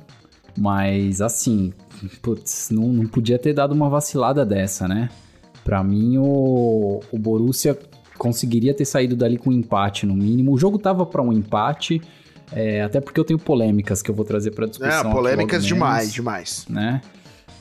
mas 0.57 1.21
assim, 1.21 1.71
putz, 2.21 2.69
não, 2.69 2.89
não 2.89 3.07
podia 3.07 3.39
ter 3.39 3.53
dado 3.53 3.71
uma 3.71 3.89
vacilada 3.89 4.45
dessa, 4.45 4.89
né? 4.89 5.09
Pra 5.63 5.81
mim, 5.81 6.17
o, 6.17 6.99
o 7.09 7.17
Borussia 7.17 7.79
conseguiria 8.17 8.73
ter 8.73 8.85
saído 8.85 9.15
dali 9.15 9.37
com 9.37 9.49
um 9.49 9.53
empate 9.53 10.05
no 10.05 10.13
mínimo. 10.13 10.51
O 10.51 10.57
jogo 10.57 10.77
tava 10.77 11.05
para 11.05 11.21
um 11.21 11.31
empate, 11.31 12.01
é, 12.51 12.81
até 12.81 12.99
porque 12.99 13.17
eu 13.17 13.23
tenho 13.23 13.39
polêmicas 13.39 14.01
que 14.01 14.11
eu 14.11 14.15
vou 14.15 14.25
trazer 14.25 14.51
para 14.51 14.65
discussão. 14.65 15.11
É, 15.11 15.13
polêmicas 15.13 15.65
demais, 15.65 16.11
demais. 16.11 16.65
Né? 16.69 16.99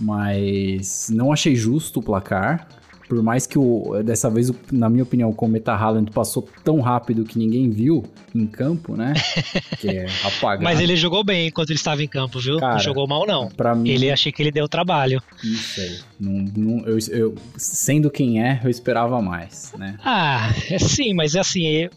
Mas 0.00 1.10
não 1.10 1.32
achei 1.32 1.54
justo 1.54 2.00
o 2.00 2.02
placar. 2.02 2.68
Por 3.08 3.22
mais 3.22 3.46
que 3.46 3.58
o, 3.58 4.02
dessa 4.02 4.30
vez, 4.30 4.50
na 4.72 4.88
minha 4.88 5.02
opinião, 5.02 5.28
o 5.28 5.34
Cometa 5.34 5.72
Haaland 5.72 6.10
passou 6.10 6.48
tão 6.64 6.80
rápido 6.80 7.24
que 7.24 7.38
ninguém 7.38 7.68
viu 7.68 8.02
em 8.34 8.46
campo, 8.46 8.96
né? 8.96 9.12
que 9.78 9.88
é 9.88 10.06
apagado. 10.24 10.64
Mas 10.64 10.80
ele 10.80 10.96
jogou 10.96 11.22
bem 11.22 11.48
enquanto 11.48 11.70
ele 11.70 11.78
estava 11.78 12.02
em 12.02 12.08
campo, 12.08 12.40
viu? 12.40 12.58
Cara, 12.58 12.72
não 12.72 12.80
jogou 12.80 13.06
mal, 13.06 13.26
não. 13.26 13.50
Pra 13.50 13.74
mim, 13.74 13.90
ele 13.90 14.10
achei 14.10 14.32
que 14.32 14.42
ele 14.42 14.50
deu 14.50 14.66
trabalho. 14.66 15.22
Isso 15.42 15.80
aí. 15.80 15.98
Não, 16.18 16.32
não, 16.56 16.86
eu, 16.86 16.98
eu, 17.10 17.34
sendo 17.56 18.10
quem 18.10 18.42
é, 18.42 18.60
eu 18.64 18.70
esperava 18.70 19.20
mais, 19.20 19.72
né? 19.76 19.98
Ah, 20.02 20.50
é 20.70 20.78
sim, 20.78 21.12
mas 21.12 21.34
é 21.34 21.40
assim, 21.40 21.88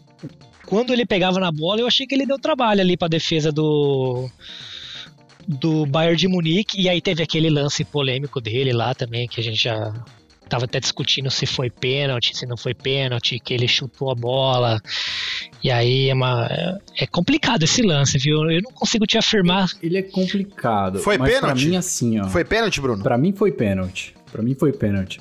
quando 0.66 0.92
ele 0.92 1.06
pegava 1.06 1.40
na 1.40 1.50
bola, 1.50 1.80
eu 1.80 1.86
achei 1.86 2.06
que 2.06 2.14
ele 2.14 2.26
deu 2.26 2.38
trabalho 2.38 2.82
ali 2.82 2.96
pra 2.96 3.08
defesa 3.08 3.50
do 3.50 4.28
do 5.48 5.86
Bayern 5.86 6.16
de 6.16 6.28
Munique 6.28 6.78
e 6.78 6.88
aí 6.90 7.00
teve 7.00 7.22
aquele 7.22 7.48
lance 7.48 7.82
polêmico 7.82 8.38
dele 8.38 8.70
lá 8.72 8.94
também 8.94 9.26
que 9.26 9.40
a 9.40 9.42
gente 9.42 9.64
já 9.64 9.94
tava 10.48 10.66
até 10.66 10.78
discutindo 10.78 11.30
se 11.30 11.46
foi 11.46 11.70
pênalti, 11.70 12.36
se 12.36 12.46
não 12.46 12.56
foi 12.56 12.74
pênalti, 12.74 13.38
que 13.38 13.54
ele 13.54 13.66
chutou 13.66 14.10
a 14.10 14.14
bola. 14.14 14.80
E 15.62 15.70
aí 15.70 16.08
é 16.08 16.14
uma 16.14 16.48
é 16.96 17.06
complicado 17.06 17.62
esse 17.62 17.82
lance, 17.82 18.18
viu? 18.18 18.50
Eu 18.50 18.62
não 18.62 18.72
consigo 18.72 19.06
te 19.06 19.18
afirmar. 19.18 19.68
Ele 19.82 19.98
é 19.98 20.02
complicado. 20.02 20.98
Foi 20.98 21.18
mas 21.18 21.32
pênalti? 21.32 21.60
Pra 21.60 21.70
mim 21.70 21.76
assim, 21.76 22.20
ó. 22.20 22.28
Foi 22.28 22.44
pênalti, 22.44 22.80
Bruno? 22.80 23.02
Pra 23.02 23.18
mim 23.18 23.32
foi 23.32 23.52
pênalti. 23.52 24.14
Pra 24.30 24.42
mim 24.42 24.54
foi 24.54 24.72
pênalti. 24.72 25.20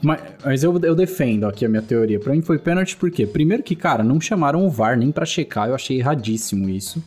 Mas, 0.00 0.20
mas 0.44 0.62
eu, 0.62 0.78
eu, 0.82 0.94
defendo 0.94 1.46
aqui 1.46 1.64
a 1.64 1.68
minha 1.68 1.82
teoria. 1.82 2.20
Pra 2.20 2.32
mim 2.32 2.42
foi 2.42 2.58
pênalti 2.58 2.96
porque, 2.96 3.26
primeiro 3.26 3.62
que, 3.62 3.74
cara, 3.74 4.04
não 4.04 4.20
chamaram 4.20 4.64
o 4.64 4.70
VAR 4.70 4.96
nem 4.96 5.10
pra 5.10 5.26
checar, 5.26 5.68
eu 5.68 5.74
achei 5.74 5.98
erradíssimo 5.98 6.68
isso, 6.68 7.02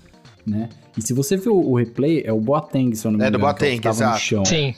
né? 0.45 0.69
E 0.97 1.01
se 1.01 1.13
você 1.13 1.37
viu 1.37 1.55
o 1.55 1.75
replay, 1.75 2.23
é 2.25 2.33
o 2.33 2.39
Boateng, 2.39 2.93
se 2.95 3.05
eu 3.05 3.11
não 3.11 3.19
me 3.19 3.25
engano. 3.25 3.35
É 3.35 3.39
do 3.39 3.41
Boateng, 3.41 3.79
que 3.79 3.87
exato. 3.87 4.13
No 4.13 4.19
chão. 4.19 4.45
Sim. 4.45 4.73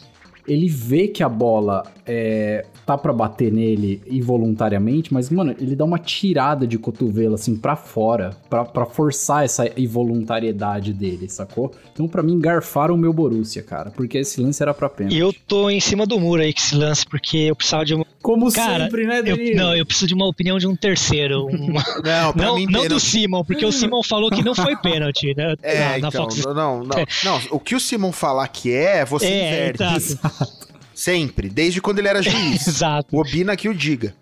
Ele 0.48 0.68
vê 0.68 1.08
que 1.08 1.24
a 1.24 1.30
bola 1.30 1.84
é, 2.06 2.66
tá 2.86 2.98
para 2.98 3.14
bater 3.14 3.52
nele 3.52 4.02
involuntariamente, 4.08 5.14
mas, 5.14 5.30
mano, 5.30 5.56
ele 5.60 5.76
dá 5.76 5.86
uma 5.86 6.00
tirada 6.00 6.68
de 6.68 6.78
cotovelo, 6.78 7.36
assim, 7.36 7.56
para 7.56 7.76
fora, 7.76 8.32
para 8.50 8.86
forçar 8.86 9.46
essa 9.46 9.66
involuntariedade 9.80 10.94
dele, 10.94 11.30
sacou? 11.30 11.72
Então, 11.92 12.08
para 12.08 12.22
mim, 12.22 12.40
garfaram 12.40 12.96
o 12.96 12.98
meu 12.98 13.14
Borussia, 13.14 13.64
cara, 13.64 13.92
porque 13.92 14.20
esse 14.20 14.42
lance 14.42 14.62
era 14.62 14.74
pra 14.74 14.90
pênalti. 14.90 15.16
E 15.16 15.20
eu 15.20 15.34
tô 15.48 15.70
em 15.70 15.80
cima 15.80 16.06
do 16.06 16.20
muro 16.20 16.42
aí 16.42 16.54
com 16.54 16.60
esse 16.60 16.76
lance, 16.76 17.06
porque 17.06 17.38
eu 17.38 17.56
precisava 17.56 17.86
de 17.86 17.96
uma. 17.96 18.06
Como 18.22 18.52
cara, 18.52 18.86
sempre, 18.86 19.06
né, 19.06 19.22
eu, 19.26 19.56
Não, 19.56 19.76
eu 19.76 19.86
preciso 19.86 20.08
de 20.08 20.14
uma 20.14 20.28
opinião 20.28 20.58
de 20.58 20.66
um 20.66 20.76
terceiro. 20.76 21.46
Um... 21.48 21.74
não, 22.04 22.34
não, 22.36 22.56
mim, 22.56 22.68
não 22.70 22.88
do 22.88 23.00
Simon, 23.00 23.44
porque 23.44 23.66
o 23.66 23.72
Simon 23.72 24.02
falou 24.04 24.30
que 24.30 24.44
não 24.44 24.56
foi 24.56 24.76
pênalti, 24.78 25.34
né? 25.36 25.56
É, 25.62 25.80
na, 25.80 25.90
na 25.90 26.08
então, 26.08 26.12
Fox. 26.12 26.46
Não, 26.46 26.54
não, 26.54 26.84
não. 26.84 27.42
O 27.52 27.60
que 27.60 27.76
o 27.76 27.80
Simon 27.80 28.12
falar 28.12 28.48
que 28.48 28.72
é, 28.72 29.04
você 29.06 29.26
é, 29.26 29.70
inverte. 29.70 29.96
Exato. 29.96 30.64
Sempre, 31.04 31.50
desde 31.50 31.82
quando 31.82 32.00
ele 32.00 32.08
era 32.08 32.22
juiz. 32.24 32.66
Exato. 32.66 33.14
O 33.14 33.20
Obina 33.20 33.58
que 33.58 33.68
o 33.68 33.74
diga. 33.74 34.16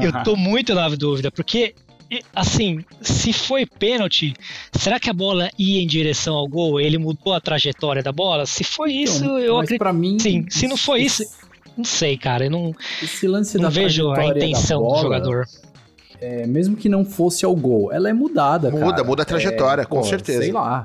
Eu 0.00 0.12
tô 0.22 0.36
muito 0.36 0.72
na 0.76 0.88
dúvida, 0.90 1.28
porque 1.28 1.74
assim, 2.34 2.84
se 3.02 3.32
foi 3.32 3.66
pênalti, 3.66 4.34
será 4.72 5.00
que 5.00 5.10
a 5.10 5.12
bola 5.12 5.50
ia 5.58 5.82
em 5.82 5.86
direção 5.88 6.36
ao 6.36 6.46
gol? 6.46 6.80
Ele 6.80 6.98
mudou 6.98 7.34
a 7.34 7.40
trajetória 7.40 8.00
da 8.00 8.12
bola? 8.12 8.46
Se 8.46 8.62
foi 8.62 8.92
então, 8.92 9.02
isso, 9.02 9.24
então, 9.24 9.38
eu 9.40 9.56
acredito. 9.56 9.78
Pra 9.78 9.92
mim, 9.92 10.18
sim. 10.20 10.46
Se 10.48 10.68
não 10.68 10.76
foi 10.76 11.02
isso, 11.02 11.24
não 11.76 11.84
sei, 11.84 12.16
cara. 12.16 12.44
Eu 12.44 12.50
não, 12.50 12.74
esse 13.02 13.26
lance 13.26 13.56
não 13.56 13.64
da 13.64 13.70
vejo 13.70 14.10
a 14.12 14.26
intenção 14.26 14.80
bola, 14.80 14.96
do 14.96 15.02
jogador. 15.02 15.46
É, 16.20 16.46
mesmo 16.46 16.76
que 16.76 16.88
não 16.88 17.04
fosse 17.04 17.44
ao 17.44 17.56
gol, 17.56 17.90
ela 17.92 18.08
é 18.08 18.12
mudada, 18.12 18.70
muda, 18.70 18.90
cara. 18.92 19.04
Muda 19.04 19.22
a 19.22 19.26
trajetória, 19.26 19.82
é, 19.82 19.84
com 19.84 19.98
pô, 19.98 20.04
certeza. 20.04 20.42
Sei 20.42 20.52
lá. 20.52 20.84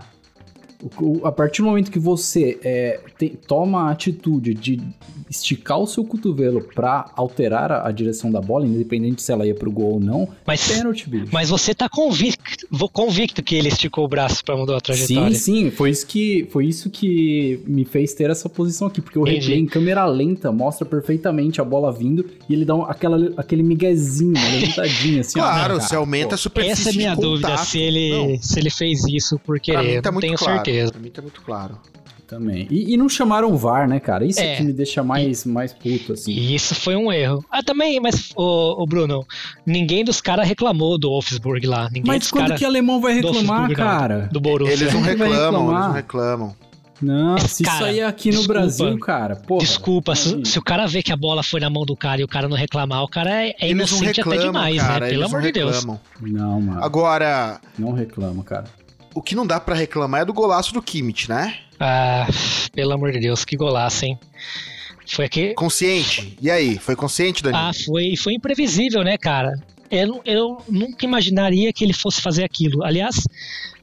A 1.23 1.31
partir 1.31 1.61
do 1.61 1.67
momento 1.67 1.91
que 1.91 1.99
você 1.99 2.59
é, 2.63 2.99
tem, 3.17 3.29
toma 3.29 3.87
a 3.87 3.91
atitude 3.91 4.53
de 4.53 4.81
esticar 5.29 5.79
o 5.79 5.87
seu 5.87 6.03
cotovelo 6.03 6.61
para 6.61 7.11
alterar 7.15 7.71
a, 7.71 7.87
a, 7.87 7.91
direção 7.91 8.31
da 8.31 8.41
bola, 8.41 8.65
independente 8.65 9.21
se 9.21 9.31
ela 9.31 9.45
ia 9.45 9.55
pro 9.55 9.71
gol 9.71 9.93
ou 9.93 9.99
não, 9.99 10.27
mas, 10.45 10.69
é 10.69 10.75
pênalti, 10.75 11.09
bicho. 11.09 11.27
Mas 11.31 11.49
você 11.49 11.73
tá 11.73 11.89
convicto, 11.89 12.67
convicto 12.91 13.41
que 13.41 13.55
ele 13.55 13.69
esticou 13.69 14.05
o 14.05 14.07
braço 14.07 14.43
para 14.43 14.55
mudar 14.55 14.77
a 14.77 14.81
trajetória. 14.81 15.35
Sim, 15.35 15.65
sim, 15.65 15.71
foi 15.71 15.89
isso 15.89 16.05
que 16.05 16.47
foi 16.51 16.65
isso 16.65 16.89
que 16.89 17.59
me 17.65 17.85
fez 17.85 18.13
ter 18.13 18.29
essa 18.29 18.47
posição 18.47 18.87
aqui, 18.87 19.01
porque 19.01 19.17
o 19.17 19.23
Entendi. 19.23 19.39
replay 19.39 19.59
em 19.59 19.65
câmera 19.65 20.05
lenta 20.05 20.51
mostra 20.51 20.85
perfeitamente 20.85 21.59
a 21.59 21.63
bola 21.63 21.91
vindo 21.91 22.25
e 22.47 22.53
ele 22.53 22.65
dá 22.65 22.75
um, 22.75 22.83
aquela, 22.83 23.33
aquele 23.37 23.63
miguezinho, 23.63 24.33
uma 24.37 24.49
levantadinha 24.49 25.21
assim. 25.21 25.39
claro, 25.39 25.75
ó, 25.75 25.79
você 25.79 25.95
aumenta 25.95 26.35
a 26.35 26.37
superfície 26.37 26.81
Essa 26.81 26.89
é 26.89 26.93
a 26.93 26.95
minha 26.95 27.15
dúvida, 27.15 27.57
se 27.57 27.79
ele, 27.79 28.37
se 28.41 28.59
ele 28.59 28.69
fez 28.69 29.03
isso 29.05 29.39
por 29.39 29.59
querer, 29.59 30.01
tá 30.01 30.11
tenho 30.11 30.35
claro. 30.35 30.55
certeza. 30.55 30.64
Pra 30.91 30.99
mim 30.99 31.09
tá 31.09 31.21
muito 31.21 31.41
claro. 31.41 31.79
Também. 32.27 32.67
E, 32.71 32.93
e, 32.93 32.97
não 32.97 33.07
chamaram 33.07 33.51
o 33.51 33.57
VAR, 33.57 33.87
né, 33.87 33.99
cara? 33.99 34.25
Isso 34.25 34.39
é, 34.39 34.55
que 34.55 34.63
me 34.63 34.73
deixa 34.73 35.03
mais, 35.03 35.45
mais 35.45 35.71
puto, 35.71 36.13
assim. 36.13 36.31
Isso 36.31 36.73
foi 36.73 36.95
um 36.95 37.11
erro. 37.11 37.45
Ah, 37.51 37.61
também, 37.61 37.99
mas, 37.99 38.31
o, 38.35 38.81
o 38.81 38.87
Bruno, 38.87 39.23
ninguém 39.63 40.03
dos 40.03 40.21
caras 40.21 40.47
reclamou 40.47 40.97
do 40.97 41.09
Wolfsburg 41.09 41.67
lá. 41.67 41.85
Ninguém 41.85 42.03
mas 42.05 42.31
quando 42.31 42.55
que 42.55 42.65
alemão 42.65 42.99
vai 42.99 43.13
reclamar, 43.13 43.71
cara? 43.73 44.21
Do, 44.21 44.33
do 44.33 44.41
Borussia. 44.41 44.73
Eles 44.73 44.93
não 44.93 45.01
reclamam, 45.01 45.71
eles 45.71 45.85
não 45.85 45.91
reclamam. 45.91 46.55
Não, 47.01 47.37
se 47.37 47.63
cara, 47.63 47.75
isso 47.75 47.85
aí 47.85 47.99
é 47.99 48.05
aqui 48.05 48.29
desculpa, 48.29 48.53
no 48.53 48.59
Brasil, 48.59 48.99
cara, 48.99 49.35
porra. 49.35 49.59
Desculpa, 49.59 50.15
se, 50.15 50.45
se, 50.45 50.57
o 50.57 50.63
cara 50.63 50.87
vê 50.87 51.03
que 51.03 51.11
a 51.11 51.17
bola 51.17 51.43
foi 51.43 51.59
na 51.59 51.69
mão 51.69 51.85
do 51.85 51.95
cara 51.95 52.21
e 52.21 52.23
o 52.23 52.27
cara 52.27 52.47
não 52.47 52.55
reclamar, 52.55 53.03
o 53.03 53.07
cara 53.07 53.45
é, 53.45 53.53
é 53.59 53.69
inocente 53.69 54.17
reclamam, 54.17 54.39
até 54.39 54.47
demais, 54.47 54.81
cara, 54.81 55.05
né? 55.05 55.11
Pelo 55.11 55.25
amor 55.25 55.41
de 55.41 55.51
Deus. 55.51 55.85
Não, 56.21 56.61
mano. 56.61 56.83
Agora... 56.83 57.59
Não 57.77 57.91
reclama, 57.91 58.43
cara. 58.43 58.65
O 59.15 59.21
que 59.21 59.33
não 59.33 59.47
dá 59.47 59.61
para 59.61 59.73
reclamar 59.73 60.21
é 60.21 60.25
do 60.25 60.33
golaço 60.33 60.73
do 60.73 60.81
Kimmich, 60.81 61.29
né? 61.29 61.57
Ah, 61.79 62.27
pelo 62.73 62.91
amor 62.91 63.13
de 63.13 63.19
Deus, 63.21 63.45
que 63.45 63.55
golaço, 63.55 64.03
hein? 64.03 64.19
Foi 65.07 65.23
aqui. 65.23 65.53
Consciente. 65.53 66.37
E 66.41 66.51
aí, 66.51 66.77
foi 66.77 66.97
consciente, 66.97 67.41
Danilo? 67.41 67.63
Ah, 67.63 67.71
foi, 67.73 68.17
foi 68.17 68.33
imprevisível, 68.33 69.05
né, 69.05 69.17
cara? 69.17 69.53
Eu, 69.89 70.21
eu 70.25 70.61
nunca 70.67 71.05
imaginaria 71.05 71.71
que 71.71 71.85
ele 71.85 71.93
fosse 71.93 72.21
fazer 72.21 72.43
aquilo. 72.43 72.83
Aliás, 72.83 73.15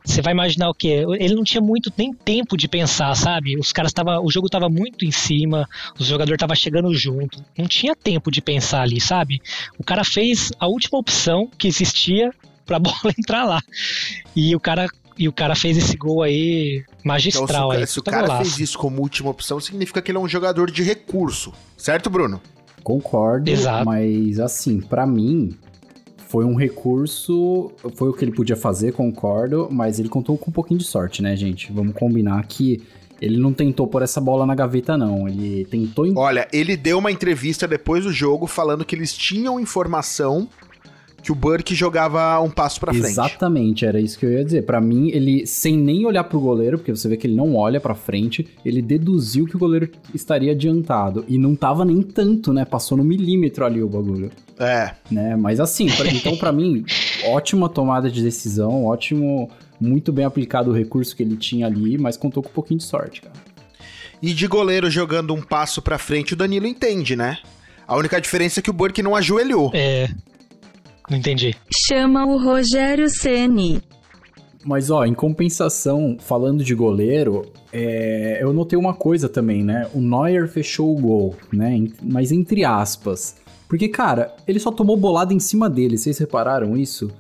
você 0.04 0.20
vai 0.20 0.34
imaginar 0.34 0.68
o 0.68 0.74
quê? 0.74 1.02
Ele 1.18 1.34
não 1.34 1.44
tinha 1.44 1.62
muito 1.62 1.90
nem 1.96 2.12
tempo 2.12 2.54
de 2.54 2.68
pensar, 2.68 3.14
sabe? 3.14 3.58
Os 3.58 3.72
caras 3.72 3.92
tava, 3.92 4.20
o 4.20 4.30
jogo 4.30 4.50
tava 4.50 4.68
muito 4.68 5.06
em 5.06 5.10
cima, 5.10 5.66
o 5.98 6.04
jogador 6.04 6.36
tava 6.36 6.54
chegando 6.54 6.92
junto. 6.94 7.42
Não 7.56 7.66
tinha 7.66 7.96
tempo 7.96 8.30
de 8.30 8.42
pensar 8.42 8.82
ali, 8.82 9.00
sabe? 9.00 9.40
O 9.78 9.84
cara 9.84 10.04
fez 10.04 10.50
a 10.60 10.66
última 10.66 10.98
opção 10.98 11.48
que 11.56 11.68
existia 11.68 12.30
pra 12.66 12.78
bola 12.80 13.14
entrar 13.18 13.44
lá. 13.44 13.62
E 14.36 14.54
o 14.54 14.60
cara 14.60 14.88
e 15.18 15.28
o 15.28 15.32
cara 15.32 15.54
fez 15.54 15.76
esse 15.76 15.96
gol 15.96 16.22
aí 16.22 16.84
magistral. 17.04 17.72
Então, 17.74 17.86
se 17.86 17.98
o 17.98 18.02
cara, 18.02 18.24
aí, 18.24 18.26
se 18.26 18.28
o 18.28 18.32
cara 18.32 18.38
fez 18.38 18.58
isso 18.58 18.78
como 18.78 19.00
última 19.00 19.30
opção, 19.30 19.60
significa 19.60 20.00
que 20.00 20.10
ele 20.10 20.18
é 20.18 20.20
um 20.20 20.28
jogador 20.28 20.70
de 20.70 20.82
recurso. 20.82 21.52
Certo, 21.76 22.08
Bruno? 22.08 22.40
Concordo, 22.82 23.48
Exato. 23.48 23.84
mas 23.84 24.40
assim, 24.40 24.80
para 24.80 25.06
mim, 25.06 25.56
foi 26.28 26.44
um 26.44 26.54
recurso, 26.54 27.70
foi 27.94 28.08
o 28.08 28.12
que 28.12 28.24
ele 28.24 28.32
podia 28.32 28.56
fazer, 28.56 28.92
concordo, 28.92 29.68
mas 29.70 29.98
ele 29.98 30.08
contou 30.08 30.36
com 30.36 30.50
um 30.50 30.52
pouquinho 30.52 30.78
de 30.78 30.86
sorte, 30.86 31.22
né, 31.22 31.36
gente? 31.36 31.72
Vamos 31.72 31.94
combinar 31.94 32.44
que 32.46 32.82
ele 33.20 33.36
não 33.36 33.52
tentou 33.52 33.86
pôr 33.86 34.02
essa 34.02 34.20
bola 34.20 34.44
na 34.44 34.54
gaveta, 34.54 34.96
não. 34.96 35.28
Ele 35.28 35.64
tentou. 35.66 36.12
Olha, 36.16 36.48
ele 36.52 36.76
deu 36.76 36.98
uma 36.98 37.12
entrevista 37.12 37.68
depois 37.68 38.02
do 38.02 38.12
jogo 38.12 38.48
falando 38.48 38.84
que 38.84 38.96
eles 38.96 39.16
tinham 39.16 39.60
informação 39.60 40.48
que 41.22 41.30
o 41.30 41.34
Burke 41.34 41.74
jogava 41.74 42.40
um 42.40 42.50
passo 42.50 42.80
para 42.80 42.92
frente. 42.92 43.06
Exatamente, 43.06 43.86
era 43.86 44.00
isso 44.00 44.18
que 44.18 44.26
eu 44.26 44.32
ia 44.32 44.44
dizer. 44.44 44.62
Para 44.62 44.80
mim, 44.80 45.10
ele 45.10 45.46
sem 45.46 45.76
nem 45.76 46.04
olhar 46.04 46.24
pro 46.24 46.40
goleiro, 46.40 46.78
porque 46.78 46.90
você 46.90 47.08
vê 47.08 47.16
que 47.16 47.26
ele 47.26 47.36
não 47.36 47.54
olha 47.54 47.80
para 47.80 47.94
frente, 47.94 48.48
ele 48.64 48.82
deduziu 48.82 49.46
que 49.46 49.54
o 49.54 49.58
goleiro 49.58 49.88
estaria 50.12 50.50
adiantado 50.50 51.24
e 51.28 51.38
não 51.38 51.54
tava 51.54 51.84
nem 51.84 52.02
tanto, 52.02 52.52
né? 52.52 52.64
Passou 52.64 52.98
no 52.98 53.04
milímetro 53.04 53.64
ali 53.64 53.80
o 53.80 53.88
bagulho. 53.88 54.30
É. 54.58 54.94
Né? 55.10 55.36
Mas 55.36 55.60
assim, 55.60 55.86
pra, 55.86 56.08
então 56.08 56.36
para 56.36 56.50
mim, 56.50 56.84
ótima 57.26 57.68
tomada 57.68 58.10
de 58.10 58.20
decisão, 58.20 58.84
ótimo, 58.84 59.48
muito 59.80 60.12
bem 60.12 60.24
aplicado 60.24 60.70
o 60.70 60.74
recurso 60.74 61.14
que 61.14 61.22
ele 61.22 61.36
tinha 61.36 61.66
ali, 61.66 61.98
mas 61.98 62.16
contou 62.16 62.42
com 62.42 62.48
um 62.48 62.52
pouquinho 62.52 62.78
de 62.78 62.84
sorte, 62.84 63.22
cara. 63.22 63.34
E 64.20 64.32
de 64.32 64.46
goleiro 64.46 64.88
jogando 64.88 65.34
um 65.34 65.42
passo 65.42 65.82
para 65.82 65.98
frente, 65.98 66.34
o 66.34 66.36
Danilo 66.36 66.66
entende, 66.66 67.16
né? 67.16 67.38
A 67.86 67.96
única 67.96 68.20
diferença 68.20 68.60
é 68.60 68.62
que 68.62 68.70
o 68.70 68.72
Burke 68.72 69.02
não 69.02 69.16
ajoelhou. 69.16 69.70
É. 69.74 70.08
Não 71.10 71.18
entendi. 71.18 71.54
Chama 71.88 72.24
o 72.26 72.36
Rogério 72.42 73.08
Ceni. 73.10 73.82
Mas, 74.64 74.90
ó, 74.90 75.04
em 75.04 75.12
compensação, 75.14 76.16
falando 76.20 76.62
de 76.62 76.72
goleiro, 76.74 77.50
é, 77.72 78.38
eu 78.40 78.52
notei 78.52 78.78
uma 78.78 78.94
coisa 78.94 79.28
também, 79.28 79.64
né? 79.64 79.88
O 79.92 80.00
Neuer 80.00 80.48
fechou 80.48 80.96
o 80.96 81.00
gol, 81.00 81.36
né? 81.52 81.84
Mas 82.00 82.30
entre 82.30 82.64
aspas. 82.64 83.36
Porque, 83.68 83.88
cara, 83.88 84.32
ele 84.46 84.60
só 84.60 84.70
tomou 84.70 84.96
bolada 84.96 85.34
em 85.34 85.40
cima 85.40 85.68
dele. 85.68 85.98
Vocês 85.98 86.16
repararam 86.18 86.76
isso? 86.76 87.10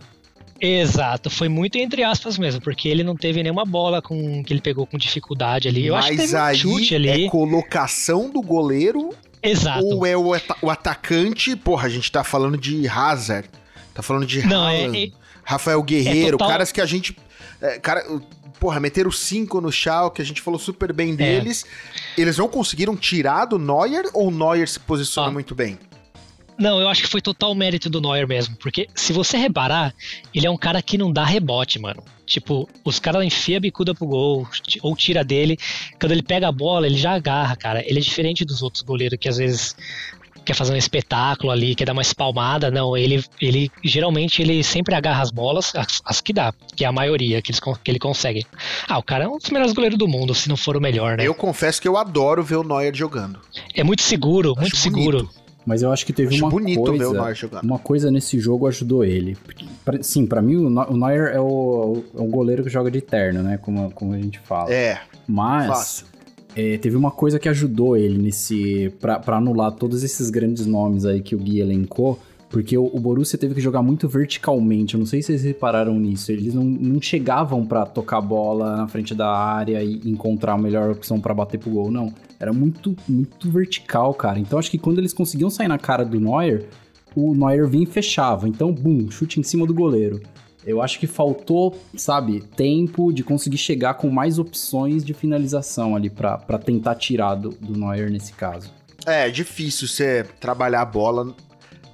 Exato, 0.60 1.28
foi 1.28 1.48
muito 1.48 1.76
entre 1.76 2.04
aspas 2.04 2.38
mesmo, 2.38 2.60
porque 2.60 2.88
ele 2.88 3.02
não 3.02 3.16
teve 3.16 3.42
nenhuma 3.42 3.64
bola 3.64 4.00
com 4.00 4.44
que 4.44 4.52
ele 4.52 4.60
pegou 4.60 4.86
com 4.86 4.96
dificuldade 4.96 5.66
ali. 5.66 5.86
Eu 5.88 5.94
Mas 5.94 6.04
acho 6.04 6.10
que 6.12 6.18
teve 6.22 6.36
aí 6.36 6.54
um 6.54 6.58
chute 6.78 6.94
ali. 6.94 7.24
é 7.26 7.28
colocação 7.28 8.30
do 8.30 8.40
goleiro 8.40 9.10
Exato. 9.42 9.84
ou 9.84 10.06
é 10.06 10.16
o, 10.16 10.32
ata- 10.32 10.56
o 10.62 10.70
atacante? 10.70 11.56
Porra, 11.56 11.86
a 11.86 11.90
gente 11.90 12.12
tá 12.12 12.22
falando 12.22 12.56
de 12.56 12.86
Hazard, 12.86 13.48
tá 13.94 14.02
falando 14.02 14.26
de 14.26 14.46
Não, 14.46 14.68
é- 14.68 14.82
Haaland, 14.84 15.12
é- 15.16 15.22
Rafael 15.44 15.82
Guerreiro, 15.82 16.38
total- 16.38 16.48
caras 16.48 16.70
que 16.72 16.80
a 16.80 16.86
gente... 16.86 17.16
é, 17.60 17.78
cara, 17.78 18.04
porra, 18.60 18.78
meteram 18.78 19.10
cinco 19.10 19.60
no 19.60 19.72
Schalke, 19.72 20.22
a 20.22 20.24
gente 20.24 20.40
falou 20.40 20.58
super 20.58 20.90
É. 20.90 20.92
bem 20.92 21.14
deles. 21.16 21.64
Eles 22.16 22.38
não 22.38 22.48
conseguiram 22.48 22.96
tirar 22.96 23.44
do 23.46 23.58
Neuer 23.58 24.04
ou 24.14 24.28
o 24.28 24.30
Neuer 24.30 24.68
se 24.68 24.78
posiciona 24.78 25.28
Ah. 25.28 25.32
muito 25.32 25.54
bem? 25.54 25.78
Não, 26.58 26.78
eu 26.80 26.88
acho 26.88 27.02
que 27.02 27.08
foi 27.08 27.20
total 27.20 27.54
mérito 27.56 27.90
do 27.90 28.00
Neuer 28.00 28.28
mesmo. 28.28 28.54
Porque 28.56 28.86
se 28.94 29.12
você 29.12 29.36
reparar, 29.36 29.92
ele 30.32 30.46
é 30.46 30.50
um 30.50 30.56
cara 30.56 30.80
que 30.80 30.96
não 30.96 31.10
dá 31.10 31.24
rebote, 31.24 31.78
mano. 31.80 32.04
Tipo, 32.24 32.68
os 32.84 33.00
caras 33.00 33.24
enfiam 33.24 33.56
a 33.56 33.60
bicuda 33.60 33.94
pro 33.94 34.06
gol, 34.06 34.46
ou 34.82 34.94
tira 34.94 35.24
dele. 35.24 35.58
Quando 35.98 36.12
ele 36.12 36.22
pega 36.22 36.46
a 36.46 36.52
bola, 36.52 36.86
ele 36.86 36.96
já 36.96 37.14
agarra, 37.14 37.56
cara. 37.56 37.82
Ele 37.84 37.98
é 37.98 38.02
diferente 38.02 38.44
dos 38.44 38.62
outros 38.62 38.82
goleiros 38.84 39.18
que 39.20 39.28
às 39.28 39.38
vezes 39.38 39.74
quer 40.44 40.54
fazer 40.54 40.72
um 40.72 40.76
espetáculo 40.76 41.50
ali, 41.50 41.74
quer 41.74 41.84
dar 41.84 41.92
uma 41.92 42.02
espalmada. 42.02 42.70
Não, 42.70 42.96
ele, 42.96 43.24
ele 43.40 43.70
geralmente 43.84 44.42
ele 44.42 44.62
sempre 44.62 44.94
agarra 44.94 45.22
as 45.22 45.30
bolas, 45.30 45.72
as, 45.74 46.00
as 46.04 46.20
que 46.20 46.32
dá, 46.32 46.52
que 46.74 46.84
é 46.84 46.88
a 46.88 46.92
maioria 46.92 47.40
que, 47.42 47.50
eles, 47.50 47.60
que 47.60 47.90
ele 47.90 47.98
consegue. 47.98 48.46
Ah, 48.88 48.98
o 48.98 49.02
cara 49.02 49.24
é 49.24 49.28
um 49.28 49.38
dos 49.38 49.50
melhores 49.50 49.72
goleiros 49.72 49.98
do 49.98 50.08
mundo, 50.08 50.34
se 50.34 50.48
não 50.48 50.56
for 50.56 50.76
o 50.76 50.80
melhor, 50.80 51.16
né? 51.16 51.26
Eu 51.26 51.34
confesso 51.34 51.80
que 51.80 51.88
eu 51.88 51.96
adoro 51.96 52.42
ver 52.42 52.56
o 52.56 52.62
Neuer 52.64 52.94
jogando. 52.94 53.38
É 53.74 53.82
muito 53.84 54.02
seguro, 54.02 54.54
muito 54.56 54.74
Acho 54.74 54.82
seguro. 54.82 55.18
bonito. 55.18 55.42
Mas 55.64 55.80
eu 55.80 55.92
acho 55.92 56.04
que 56.04 56.12
teve 56.12 56.34
Acho 56.34 56.44
uma 56.44 56.50
bonito 56.50 56.82
ver 56.82 56.90
o 56.90 56.96
coisa... 56.96 57.12
Neuer 57.12 57.34
jogando. 57.36 57.62
Uma 57.62 57.78
coisa 57.78 58.10
nesse 58.10 58.40
jogo 58.40 58.66
ajudou 58.66 59.04
ele. 59.04 59.36
Pra- 59.84 60.02
sim, 60.02 60.26
pra 60.26 60.42
mim 60.42 60.56
o 60.56 60.96
Neuer 60.96 61.32
é 61.32 61.40
o, 61.40 62.02
é 62.16 62.20
o 62.20 62.24
goleiro 62.26 62.64
que 62.64 62.68
joga 62.68 62.90
de 62.90 63.00
terno, 63.00 63.44
né? 63.44 63.58
Como, 63.62 63.90
como 63.92 64.12
a 64.12 64.18
gente 64.18 64.40
fala. 64.40 64.72
É, 64.72 65.00
Mas 65.26 65.66
fácil. 65.68 66.06
É, 66.54 66.76
teve 66.78 66.96
uma 66.96 67.10
coisa 67.10 67.38
que 67.38 67.48
ajudou 67.48 67.96
ele 67.96 68.18
nesse. 68.18 68.92
Pra 69.00 69.36
anular 69.36 69.72
todos 69.72 70.02
esses 70.02 70.30
grandes 70.30 70.66
nomes 70.66 71.04
aí 71.04 71.20
que 71.20 71.34
o 71.34 71.38
Gui 71.38 71.60
elencou. 71.60 72.18
Porque 72.52 72.76
o, 72.76 72.84
o 72.84 73.00
Borussia 73.00 73.38
teve 73.38 73.54
que 73.54 73.60
jogar 73.62 73.82
muito 73.82 74.06
verticalmente. 74.06 74.94
Eu 74.94 74.98
não 74.98 75.06
sei 75.06 75.22
se 75.22 75.28
vocês 75.28 75.42
repararam 75.42 75.98
nisso. 75.98 76.30
Eles 76.30 76.52
não, 76.52 76.62
não 76.62 77.00
chegavam 77.00 77.64
pra 77.64 77.86
tocar 77.86 78.18
a 78.18 78.20
bola 78.20 78.76
na 78.76 78.86
frente 78.86 79.14
da 79.14 79.34
área 79.34 79.82
e 79.82 80.02
encontrar 80.04 80.52
a 80.52 80.58
melhor 80.58 80.90
opção 80.90 81.18
pra 81.18 81.32
bater 81.32 81.58
pro 81.58 81.70
gol, 81.70 81.90
não. 81.90 82.12
Era 82.38 82.52
muito, 82.52 82.94
muito 83.08 83.50
vertical, 83.50 84.12
cara. 84.12 84.38
Então 84.38 84.58
acho 84.58 84.70
que 84.70 84.76
quando 84.76 84.98
eles 84.98 85.14
conseguiam 85.14 85.48
sair 85.48 85.68
na 85.68 85.78
cara 85.78 86.04
do 86.04 86.20
Neuer, 86.20 86.66
o 87.16 87.34
Neuer 87.34 87.66
vinha 87.66 87.84
e 87.84 87.86
fechava. 87.86 88.46
Então, 88.46 88.70
bum, 88.70 89.10
chute 89.10 89.40
em 89.40 89.42
cima 89.42 89.66
do 89.66 89.72
goleiro. 89.72 90.20
Eu 90.64 90.80
acho 90.80 90.98
que 90.98 91.06
faltou, 91.06 91.76
sabe, 91.96 92.40
tempo 92.56 93.12
de 93.12 93.24
conseguir 93.24 93.58
chegar 93.58 93.94
com 93.94 94.08
mais 94.08 94.38
opções 94.38 95.04
de 95.04 95.12
finalização 95.12 95.96
ali 95.96 96.08
pra 96.08 96.38
pra 96.38 96.58
tentar 96.58 96.94
tirar 96.94 97.34
do, 97.34 97.50
do 97.50 97.78
Neuer 97.78 98.10
nesse 98.10 98.32
caso. 98.32 98.70
É, 99.06 99.26
é 99.26 99.30
difícil 99.30 99.88
você 99.88 100.24
trabalhar 100.40 100.82
a 100.82 100.84
bola 100.84 101.34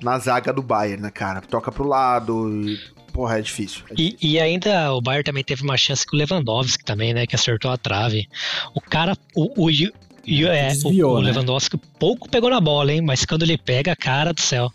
na 0.03 0.19
zaga 0.19 0.53
do 0.53 0.63
Bayern, 0.63 1.03
né, 1.03 1.11
cara? 1.11 1.41
Toca 1.41 1.73
pro 1.73 1.87
lado 1.87 2.49
e. 2.51 2.79
Porra, 3.13 3.39
é 3.39 3.43
difícil. 3.43 3.83
É 3.91 3.95
E, 3.99 4.17
e 4.23 4.39
ainda 4.39 4.93
o 4.93 5.01
Bayern 5.01 5.25
também 5.25 5.43
teve 5.43 5.63
uma 5.63 5.77
chance 5.77 6.07
com 6.07 6.15
o 6.15 6.19
Lewandowski 6.19 6.85
também, 6.85 7.13
né? 7.13 7.27
Que 7.27 7.35
acertou 7.35 7.71
a 7.71 7.77
trave. 7.77 8.29
O 8.75 8.81
cara, 8.81 9.17
o, 9.35 9.65
o, 9.65 9.71
é, 9.71 10.69
Desviou, 10.69 11.15
o, 11.15 11.19
o 11.19 11.23
né? 11.23 11.31
Lewandowski 11.31 11.79
pouco 11.99 12.29
pegou 12.29 12.51
na 12.51 12.61
bola, 12.61 12.93
hein? 12.93 13.01
Mas 13.01 13.25
quando 13.25 13.43
ele 13.43 13.59
pega, 13.59 13.97
cara 13.97 14.33
do 14.33 14.41
céu. 14.41 14.71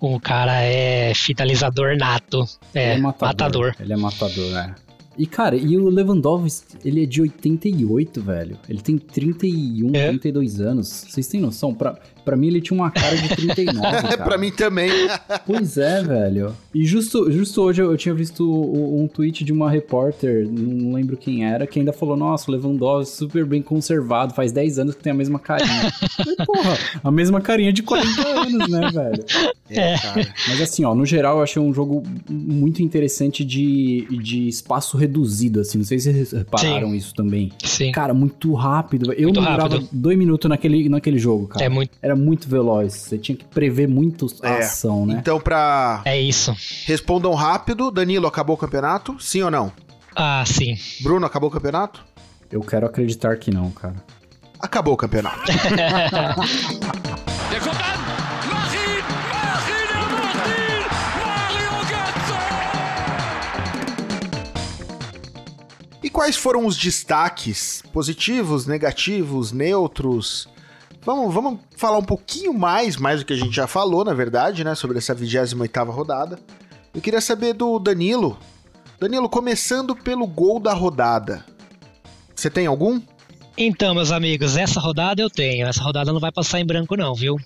O 0.00 0.18
cara 0.18 0.62
é 0.62 1.12
finalizador 1.14 1.96
nato. 1.96 2.44
É, 2.74 2.92
Ele 2.94 3.02
matador. 3.02 3.74
Ele 3.78 3.92
é 3.92 3.96
matador, 3.96 4.56
é. 4.56 4.74
E, 5.18 5.26
cara, 5.26 5.54
e 5.54 5.76
o 5.76 5.90
Lewandowski, 5.90 6.78
ele 6.82 7.02
é 7.02 7.06
de 7.06 7.20
88, 7.20 8.22
velho. 8.22 8.56
Ele 8.66 8.80
tem 8.80 8.96
31, 8.96 9.90
É. 9.94 10.08
32 10.08 10.60
anos. 10.60 10.88
Vocês 11.08 11.26
têm 11.26 11.40
noção? 11.40 11.74
Pra, 11.74 11.98
pra 12.30 12.36
mim, 12.36 12.46
ele 12.46 12.60
tinha 12.60 12.78
uma 12.78 12.90
cara 12.92 13.16
de 13.16 13.28
39, 13.28 13.80
cara. 14.06 14.18
pra 14.18 14.38
mim 14.38 14.52
também. 14.52 14.90
Pois 15.44 15.76
é, 15.76 16.00
velho. 16.00 16.54
E 16.72 16.84
justo, 16.84 17.30
justo 17.32 17.60
hoje 17.62 17.82
eu, 17.82 17.90
eu 17.90 17.96
tinha 17.96 18.14
visto 18.14 18.48
um 18.48 19.08
tweet 19.08 19.42
de 19.42 19.52
uma 19.52 19.68
repórter, 19.68 20.46
não 20.48 20.92
lembro 20.92 21.16
quem 21.16 21.44
era, 21.44 21.66
que 21.66 21.80
ainda 21.80 21.92
falou: 21.92 22.16
Nossa, 22.16 22.48
o 22.48 22.54
Lewandowski 22.54 23.16
super 23.16 23.44
bem 23.44 23.60
conservado, 23.60 24.32
faz 24.32 24.52
10 24.52 24.78
anos 24.78 24.94
que 24.94 25.02
tem 25.02 25.10
a 25.10 25.14
mesma 25.14 25.40
carinha. 25.40 25.90
Falei, 26.16 26.36
Porra, 26.46 26.78
a 27.02 27.10
mesma 27.10 27.40
carinha 27.40 27.72
de 27.72 27.82
40 27.82 28.28
anos, 28.28 28.68
né, 28.70 28.90
velho? 28.92 29.24
É, 29.72 29.96
cara. 29.98 30.26
Mas 30.48 30.60
assim, 30.62 30.84
ó, 30.84 30.92
no 30.96 31.06
geral 31.06 31.36
eu 31.36 31.44
achei 31.44 31.62
um 31.62 31.72
jogo 31.72 32.02
muito 32.28 32.82
interessante 32.82 33.44
de, 33.44 34.04
de 34.20 34.48
espaço 34.48 34.96
reduzido, 34.96 35.60
assim. 35.60 35.78
Não 35.78 35.84
sei 35.84 36.00
se 36.00 36.12
vocês 36.12 36.32
repararam 36.32 36.92
isso 36.92 37.14
também. 37.14 37.52
Sim. 37.62 37.92
Cara, 37.92 38.12
muito 38.12 38.52
rápido. 38.52 39.12
Eu 39.12 39.28
Muito 39.28 39.36
não 39.40 39.48
durava 39.48 39.74
rápido. 39.76 39.88
dois 39.92 40.18
minutos 40.18 40.48
naquele, 40.48 40.88
naquele 40.88 41.18
jogo, 41.20 41.46
cara. 41.46 41.64
É 41.64 41.68
muito. 41.68 41.92
Era 42.02 42.16
muito 42.20 42.48
veloz. 42.48 42.92
Você 42.94 43.18
tinha 43.18 43.36
que 43.36 43.44
prever 43.44 43.88
muito 43.88 44.26
a 44.42 44.48
É. 44.48 44.58
ação, 44.60 45.06
né? 45.06 45.16
Então, 45.18 45.40
pra. 45.40 46.02
É 46.04 46.20
isso. 46.20 46.54
Respondam 46.86 47.34
rápido. 47.34 47.90
Danilo, 47.90 48.26
acabou 48.26 48.54
o 48.54 48.58
campeonato? 48.58 49.16
Sim 49.18 49.42
ou 49.42 49.50
não? 49.50 49.72
Ah, 50.14 50.44
sim. 50.46 50.76
Bruno, 51.02 51.24
acabou 51.26 51.48
o 51.48 51.52
campeonato? 51.52 52.04
Eu 52.50 52.60
quero 52.62 52.86
acreditar 52.86 53.36
que 53.36 53.50
não, 53.50 53.70
cara. 53.70 53.94
Acabou 54.60 54.94
o 54.94 54.96
campeonato. 54.96 55.40
E 66.02 66.08
quais 66.08 66.36
foram 66.36 66.66
os 66.66 66.76
destaques? 66.76 67.82
Positivos, 67.92 68.66
negativos, 68.66 69.52
neutros? 69.52 70.48
Vamos, 71.02 71.32
vamos 71.32 71.60
falar 71.76 71.98
um 71.98 72.04
pouquinho 72.04 72.52
mais, 72.52 72.96
mais 72.96 73.20
do 73.20 73.26
que 73.26 73.32
a 73.32 73.36
gente 73.36 73.54
já 73.54 73.66
falou, 73.66 74.04
na 74.04 74.12
verdade, 74.12 74.62
né? 74.62 74.74
Sobre 74.74 74.98
essa 74.98 75.14
28ª 75.14 75.90
rodada. 75.90 76.38
Eu 76.94 77.00
queria 77.00 77.20
saber 77.20 77.54
do 77.54 77.78
Danilo. 77.78 78.38
Danilo, 78.98 79.28
começando 79.28 79.96
pelo 79.96 80.26
gol 80.26 80.60
da 80.60 80.74
rodada. 80.74 81.44
Você 82.34 82.50
tem 82.50 82.66
algum? 82.66 83.00
Então, 83.56 83.94
meus 83.94 84.12
amigos, 84.12 84.56
essa 84.56 84.78
rodada 84.78 85.22
eu 85.22 85.30
tenho. 85.30 85.66
Essa 85.66 85.82
rodada 85.82 86.12
não 86.12 86.20
vai 86.20 86.32
passar 86.32 86.60
em 86.60 86.66
branco, 86.66 86.96
não, 86.96 87.14
viu? 87.14 87.36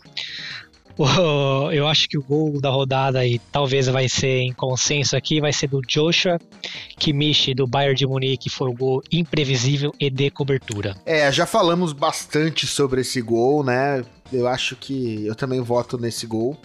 Eu 1.72 1.88
acho 1.88 2.08
que 2.08 2.16
o 2.16 2.22
gol 2.22 2.60
da 2.60 2.70
rodada, 2.70 3.26
e 3.26 3.38
talvez 3.50 3.88
vai 3.88 4.08
ser 4.08 4.40
em 4.40 4.52
consenso 4.52 5.16
aqui, 5.16 5.40
vai 5.40 5.52
ser 5.52 5.66
do 5.68 5.80
Joshua 5.80 6.38
Kimmich, 6.98 7.54
do 7.54 7.66
Bayern 7.66 7.96
de 7.96 8.06
Munique. 8.06 8.48
Foi 8.48 8.70
o 8.70 8.74
gol 8.74 9.02
imprevisível 9.10 9.92
e 9.98 10.08
de 10.08 10.30
cobertura. 10.30 10.94
É, 11.04 11.30
já 11.32 11.46
falamos 11.46 11.92
bastante 11.92 12.66
sobre 12.66 13.00
esse 13.00 13.20
gol, 13.20 13.64
né? 13.64 14.04
Eu 14.32 14.46
acho 14.46 14.76
que 14.76 15.26
eu 15.26 15.34
também 15.34 15.60
voto 15.60 15.98
nesse 15.98 16.26
gol. 16.26 16.56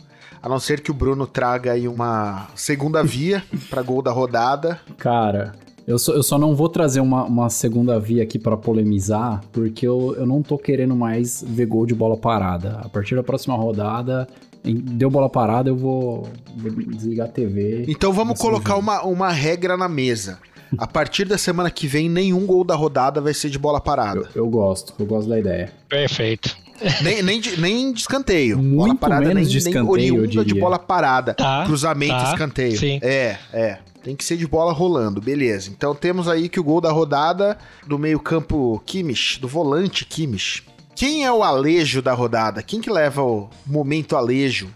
A 0.42 0.48
não 0.48 0.60
ser 0.60 0.80
que 0.80 0.90
o 0.90 0.94
Bruno 0.94 1.28
traga 1.28 1.74
aí 1.74 1.88
uma 1.88 2.48
segunda 2.56 3.04
via 3.04 3.44
para 3.70 3.82
gol 3.82 4.02
da 4.02 4.12
rodada. 4.12 4.80
Cara, 4.98 5.54
eu 5.90 5.98
só, 5.98 6.14
eu 6.14 6.22
só 6.24 6.38
não 6.38 6.56
vou 6.56 6.70
trazer 6.70 7.00
uma, 7.00 7.24
uma 7.24 7.50
segunda 7.50 8.00
via 8.00 8.22
aqui 8.24 8.38
pra 8.38 8.56
polemizar, 8.56 9.42
porque 9.52 9.88
eu, 9.88 10.16
eu 10.18 10.26
não 10.26 10.42
tô 10.44 10.58
querendo 10.58 10.96
mais 10.96 11.44
ver 11.46 11.66
gol 11.66 11.86
de 11.86 11.96
bola 11.96 12.16
parada. 12.16 12.80
A 12.84 12.88
partir 12.90 13.16
da 13.16 13.24
próxima 13.24 13.56
rodada, 13.56 14.28
em- 14.64 14.76
deu 14.76 15.10
bola 15.10 15.28
parada, 15.30 15.70
eu 15.70 15.76
vou, 15.76 16.28
vou 16.56 16.72
desligar 16.72 17.28
a 17.28 17.32
TV. 17.32 17.86
Então 17.88 18.14
vamos 18.14 18.40
colocar 18.40 18.76
uma, 18.78 19.02
uma 19.04 19.32
regra 19.32 19.76
na 19.76 19.90
mesa. 19.90 20.38
A 20.78 20.86
partir 20.86 21.26
da 21.26 21.36
semana 21.38 21.72
que 21.72 21.88
vem, 21.88 22.08
nenhum 22.08 22.46
gol 22.46 22.64
da 22.64 22.76
rodada 22.76 23.20
vai 23.20 23.34
ser 23.34 23.50
de 23.50 23.58
bola 23.58 23.80
Eu, 23.80 23.82
parada. 23.82 24.30
eu 24.36 24.48
gosto, 24.48 24.94
eu 25.00 25.06
gosto 25.08 25.28
da 25.28 25.40
ideia. 25.40 25.72
Perfeito. 25.90 26.56
nem, 27.04 27.24
nem, 27.24 27.42
de, 27.42 27.60
nem 27.60 27.92
de 27.92 28.02
escanteio. 28.02 28.58
Muito 28.60 28.76
bola 28.76 28.96
parada, 28.96 29.22
menos 29.22 29.36
nem, 29.36 29.44
de 29.48 29.64
nem 29.66 29.74
escanteio, 29.74 30.16
eu 30.16 30.22
oriunda 30.22 30.46
de 30.46 30.54
bola 30.54 30.78
parada. 30.78 31.34
Tá, 31.34 31.64
cruzamento, 31.66 32.14
tá, 32.14 32.32
escanteio. 32.34 32.78
sim. 32.78 33.00
É, 33.02 33.36
é. 33.52 33.80
Tem 34.04 34.16
que 34.16 34.24
ser 34.24 34.38
de 34.38 34.48
bola 34.48 34.72
rolando, 34.72 35.20
beleza. 35.22 35.70
Então 35.70 35.94
temos 35.94 36.28
aí 36.28 36.48
que 36.50 36.60
o 36.60 36.64
gol 36.64 36.80
da 36.82 36.92
rodada 36.92 37.58
do 37.86 38.00
meio-campo 38.00 38.82
Kimmich, 38.86 39.40
do 39.42 39.48
volante 39.48 40.06
Kimmich. 40.06 40.64
Quem 40.96 41.26
é 41.26 41.32
o 41.32 41.44
alejo 41.44 42.02
da 42.02 42.14
rodada? 42.14 42.62
Quem 42.64 42.82
que 42.82 42.90
leva 42.90 43.22
o 43.24 43.50
momento 43.66 44.16
alejo? 44.16 44.70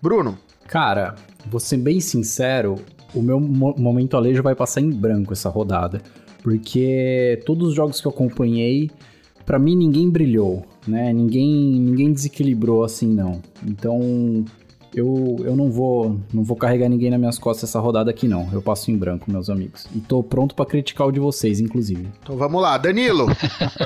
Bruno, 0.00 0.38
Cara, 0.68 1.14
vou 1.48 1.60
ser 1.60 1.76
bem 1.76 2.00
sincero, 2.00 2.74
o 3.14 3.22
meu 3.22 3.38
mo- 3.38 3.74
momento 3.78 4.16
alejo 4.16 4.42
vai 4.42 4.54
passar 4.54 4.80
em 4.80 4.90
branco 4.90 5.32
essa 5.32 5.48
rodada. 5.48 6.02
Porque 6.42 7.40
todos 7.46 7.68
os 7.68 7.74
jogos 7.74 8.00
que 8.00 8.06
eu 8.06 8.10
acompanhei, 8.10 8.90
pra 9.44 9.58
mim 9.58 9.76
ninguém 9.76 10.10
brilhou, 10.10 10.64
né? 10.86 11.12
Ninguém, 11.12 11.48
ninguém 11.80 12.12
desequilibrou 12.12 12.82
assim, 12.84 13.06
não. 13.06 13.40
Então, 13.64 14.44
eu, 14.94 15.36
eu 15.40 15.56
não 15.56 15.70
vou 15.70 16.18
não 16.32 16.42
vou 16.42 16.56
carregar 16.56 16.88
ninguém 16.88 17.10
nas 17.10 17.18
minhas 17.18 17.38
costas 17.38 17.70
essa 17.70 17.80
rodada 17.80 18.10
aqui, 18.10 18.26
não. 18.26 18.48
Eu 18.52 18.62
passo 18.62 18.90
em 18.90 18.96
branco, 18.96 19.30
meus 19.30 19.50
amigos. 19.50 19.86
E 19.94 20.00
tô 20.00 20.22
pronto 20.22 20.54
pra 20.54 20.66
criticar 20.66 21.06
o 21.06 21.12
de 21.12 21.20
vocês, 21.20 21.60
inclusive. 21.60 22.08
então 22.22 22.36
vamos 22.36 22.60
lá. 22.60 22.78
Danilo, 22.78 23.26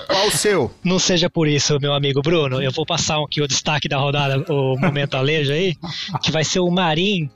qual 0.07 0.29
o 0.29 0.31
seu? 0.31 0.71
Não 0.85 0.99
seja 0.99 1.29
por 1.29 1.49
isso, 1.49 1.79
meu 1.81 1.93
amigo 1.93 2.23
Bruno. 2.23 2.63
Eu 2.63 2.73
vou 2.73 2.87
passar 2.87 3.23
aqui 3.23 3.41
o 3.43 3.49
destaque 3.49 3.89
da 3.89 3.99
rodada, 3.99 4.45
o 4.53 4.79
momento 4.79 5.17
alejo 5.17 5.53
aí, 5.53 5.77
que 6.23 6.31
vai 6.31 6.45
ser 6.45 6.61
o 6.61 6.71
Marin 6.71 7.29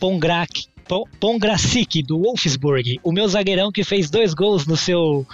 Pongrak. 0.00 0.71
Pon- 0.88 1.04
Pongracic, 1.20 2.02
do 2.02 2.20
Wolfsburg, 2.20 2.98
o 3.02 3.12
meu 3.12 3.26
zagueirão 3.28 3.70
que 3.72 3.84
fez 3.84 4.10
dois 4.10 4.34
gols 4.34 4.66
no 4.66 4.76
seu 4.76 5.26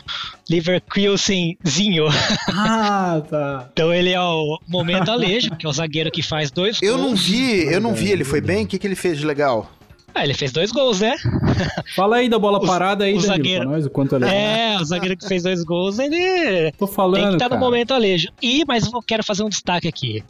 Leverkusenzinho. 0.49 2.07
Ah, 2.51 3.23
tá. 3.29 3.69
Então 3.73 3.93
ele 3.93 4.11
é 4.11 4.21
o 4.21 4.59
momento 4.67 5.11
alejo, 5.11 5.51
que 5.57 5.65
é 5.67 5.69
o 5.69 5.73
zagueiro 5.73 6.11
que 6.11 6.23
faz 6.23 6.51
dois 6.51 6.81
Eu 6.83 6.97
gols. 6.97 7.09
não 7.11 7.17
vi, 7.17 7.65
eu 7.73 7.81
não 7.81 7.95
vi. 7.95 8.11
Ele 8.11 8.25
foi 8.25 8.41
bem? 8.41 8.65
O 8.65 8.67
que, 8.67 8.79
que 8.79 8.87
ele 8.87 8.95
fez 8.97 9.19
de 9.19 9.25
legal? 9.27 9.71
Ah, 10.15 10.25
ele 10.25 10.35
fez 10.35 10.51
dois 10.53 10.73
gols, 10.73 11.01
né? 11.01 11.15
Fala 11.95 12.17
aí 12.17 12.29
da 12.29 12.39
bola 12.39 12.59
O- 12.59 12.67
parada 12.67 13.05
aí, 13.05 13.13
o 13.13 13.17
Danilo, 13.17 13.37
zagueiro- 13.37 13.63
pra 13.65 13.71
nós, 13.73 13.87
o 13.87 13.91
quanto 13.91 14.17
ele 14.17 14.25
é. 14.25 14.73
É, 14.75 14.81
o 14.81 14.85
zagueiro 14.85 15.17
que 15.17 15.27
fez 15.29 15.43
dois 15.45 15.63
gols, 15.65 15.99
ele 15.99 16.73
Tô 16.73 16.87
falando, 16.87 17.15
tem 17.21 17.29
que 17.29 17.35
estar 17.35 17.45
no 17.47 17.51
cara. 17.51 17.61
momento 17.61 17.93
alejo. 17.95 18.29
E, 18.43 18.65
mas 18.67 18.91
eu 18.93 19.03
quero 19.03 19.23
fazer 19.23 19.43
um 19.45 19.49
destaque 19.49 19.87
aqui. 19.87 20.25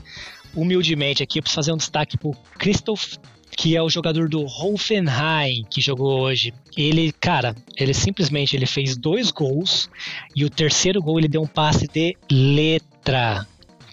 Humildemente 0.55 1.23
aqui, 1.23 1.39
eu 1.39 1.43
preciso 1.43 1.57
fazer 1.61 1.73
um 1.73 1.77
destaque 1.77 2.19
pro 2.19 2.33
Christoph, 2.59 3.15
que 3.57 3.77
é 3.77 3.83
o 3.83 3.89
jogador 3.89 4.29
do 4.29 4.45
Hoffenheim, 4.45 5.65
que 5.69 5.81
jogou 5.81 6.21
hoje. 6.21 6.53
Ele, 6.77 7.13
cara, 7.13 7.55
ele 7.77 7.93
simplesmente 7.93 8.55
ele 8.57 8.67
fez 8.67 8.97
dois 8.97 9.31
gols 9.31 9.91
e 10.35 10.45
o 10.45 10.51
terceiro 10.51 11.03
gol 11.03 11.19
ele 11.19 11.29
deu 11.29 11.43
um 11.43 11.47
passe 11.47 11.87
de 11.89 12.17
letra. 12.31 13.47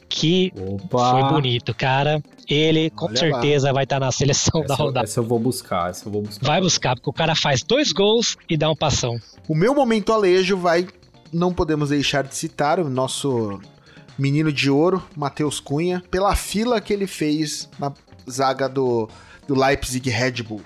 Que 0.08 0.54
Opa. 0.56 1.12
foi 1.12 1.24
bonito, 1.34 1.74
cara. 1.74 2.22
Ele 2.48 2.90
com 2.92 3.06
Olha 3.06 3.14
lá. 3.14 3.20
certeza 3.20 3.74
vai 3.74 3.84
estar 3.84 4.00
na 4.00 4.12
seleção 4.12 4.62
da 4.62 4.76
Essa, 4.76 4.84
rodada. 4.84 5.06
essa 5.06 5.20
eu 5.20 5.24
vou 5.24 5.40
buscar, 5.40 5.90
essa 5.90 6.08
eu 6.08 6.12
vou 6.12 6.22
buscar. 6.22 6.46
Vai 6.46 6.62
buscar, 6.62 6.96
porque 6.96 7.10
o 7.10 7.14
cara 7.14 7.36
faz 7.36 7.64
dois 7.64 7.92
gols 7.92 8.38
e 8.48 8.56
dá 8.56 8.70
um 8.70 8.76
passão. 8.76 9.20
O 9.48 9.56
meu 9.56 9.74
momento 9.74 10.14
alejo 10.14 10.56
vai. 10.58 10.88
Não 11.34 11.52
podemos 11.54 11.90
deixar 11.90 12.24
de 12.24 12.36
citar 12.36 12.80
o 12.80 12.90
nosso 12.90 13.60
menino 14.18 14.54
de 14.54 14.70
ouro, 14.70 15.04
Matheus 15.18 15.60
Cunha, 15.60 16.02
pela 16.10 16.36
fila 16.36 16.80
que 16.80 16.94
ele 16.94 17.08
fez 17.08 17.68
na 17.78 17.92
zaga 18.30 18.70
do, 18.70 19.10
do 19.48 19.56
Leipzig 19.56 20.10
Red 20.10 20.44
Bull. 20.44 20.62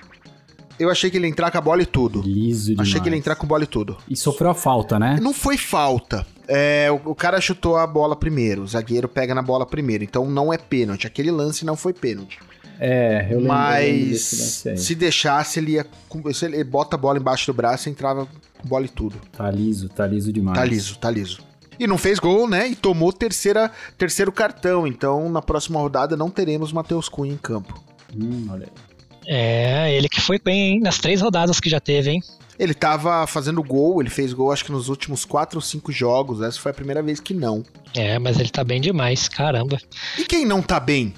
Eu 0.80 0.90
achei 0.90 1.10
que 1.12 1.18
ele 1.18 1.28
ia 1.28 1.32
entrar 1.32 1.52
com 1.52 1.58
a 1.58 1.62
bola 1.62 1.82
e 1.82 1.86
tudo. 1.86 2.22
Liso 2.22 2.72
demais. 2.72 2.88
Achei 2.88 3.02
que 3.02 3.10
ele 3.10 3.18
ia 3.18 3.20
entrar 3.20 3.36
com 3.36 3.46
bola 3.46 3.64
e 3.64 3.68
tudo. 3.68 3.98
E 4.10 4.16
sofreu 4.16 4.50
a 4.50 4.56
falta, 4.56 4.98
né? 4.98 5.20
Não 5.22 5.34
foi 5.34 5.58
falta. 5.58 6.26
É, 6.48 6.90
o, 6.90 7.12
o 7.12 7.16
cara 7.16 7.40
chutou 7.42 7.76
a 7.76 7.86
bola 7.86 8.16
primeiro, 8.16 8.64
o 8.64 8.68
zagueiro 8.68 9.08
pega 9.08 9.36
na 9.36 9.42
bola 9.42 9.66
primeiro, 9.66 10.04
então 10.04 10.26
não 10.26 10.52
é 10.54 10.58
pênalti. 10.58 11.06
Aquele 11.06 11.30
lance 11.30 11.66
não 11.66 11.76
foi 11.76 11.94
pênalti. 11.94 12.40
É, 12.80 13.28
eu 13.30 13.40
lembro, 13.40 13.42
lembro 13.42 13.48
Mas 13.50 14.64
aí. 14.66 14.78
se 14.78 14.96
deixasse, 14.96 15.60
ele 15.60 15.74
ia. 15.74 15.86
Se 16.34 16.46
ele 16.46 16.64
bota 16.64 16.96
a 16.96 17.00
bola 17.00 17.20
embaixo 17.20 17.52
do 17.52 17.56
braço, 17.56 17.90
entrava 17.90 18.26
com 18.58 18.68
bola 18.68 18.86
e 18.86 18.90
tudo. 18.90 19.18
Tá 19.34 19.52
liso, 19.52 19.90
tá 19.90 20.08
liso 20.08 20.32
demais. 20.32 20.58
Tá 20.58 20.64
liso, 20.64 20.98
tá 20.98 21.12
liso. 21.12 21.42
E 21.78 21.86
não 21.86 21.98
fez 21.98 22.20
gol, 22.20 22.48
né? 22.48 22.68
E 22.70 22.76
tomou 22.76 23.12
terceira, 23.12 23.70
terceiro 23.98 24.32
cartão. 24.32 24.88
Então, 24.88 25.30
na 25.30 25.42
próxima 25.42 25.80
rodada, 25.80 26.16
não 26.16 26.30
teremos 26.30 26.72
Matheus 26.72 27.10
Cunha 27.10 27.34
em 27.34 27.38
campo. 27.38 27.82
Hum, 28.16 28.48
olha 28.50 28.66
aí. 28.66 28.90
É, 29.28 29.94
ele 29.94 30.10
que 30.10 30.20
foi 30.20 30.40
bem, 30.40 30.74
hein? 30.74 30.80
Nas 30.80 30.98
três 30.98 31.22
rodadas 31.22 31.60
que 31.60 31.70
já 31.70 31.80
teve, 31.80 32.12
hein? 32.12 32.22
Ele 32.58 32.74
tava 32.74 33.26
fazendo 33.28 33.64
gol, 33.64 34.02
ele 34.02 34.10
fez 34.10 34.34
gol 34.34 34.52
acho 34.52 34.66
que 34.66 34.72
nos 34.72 34.90
últimos 34.90 35.24
quatro 35.24 35.60
ou 35.60 35.62
cinco 35.62 35.92
jogos. 35.92 36.42
Essa 36.42 36.60
foi 36.60 36.72
a 36.72 36.74
primeira 36.74 37.02
vez 37.02 37.20
que 37.20 37.34
não. 37.34 37.64
É, 37.96 38.20
mas 38.20 38.40
ele 38.40 38.50
tá 38.50 38.64
bem 38.64 38.82
demais, 38.82 39.30
caramba. 39.30 39.78
E 40.18 40.26
quem 40.26 40.46
não 40.46 40.62
tá 40.62 40.80
bem? 40.80 41.14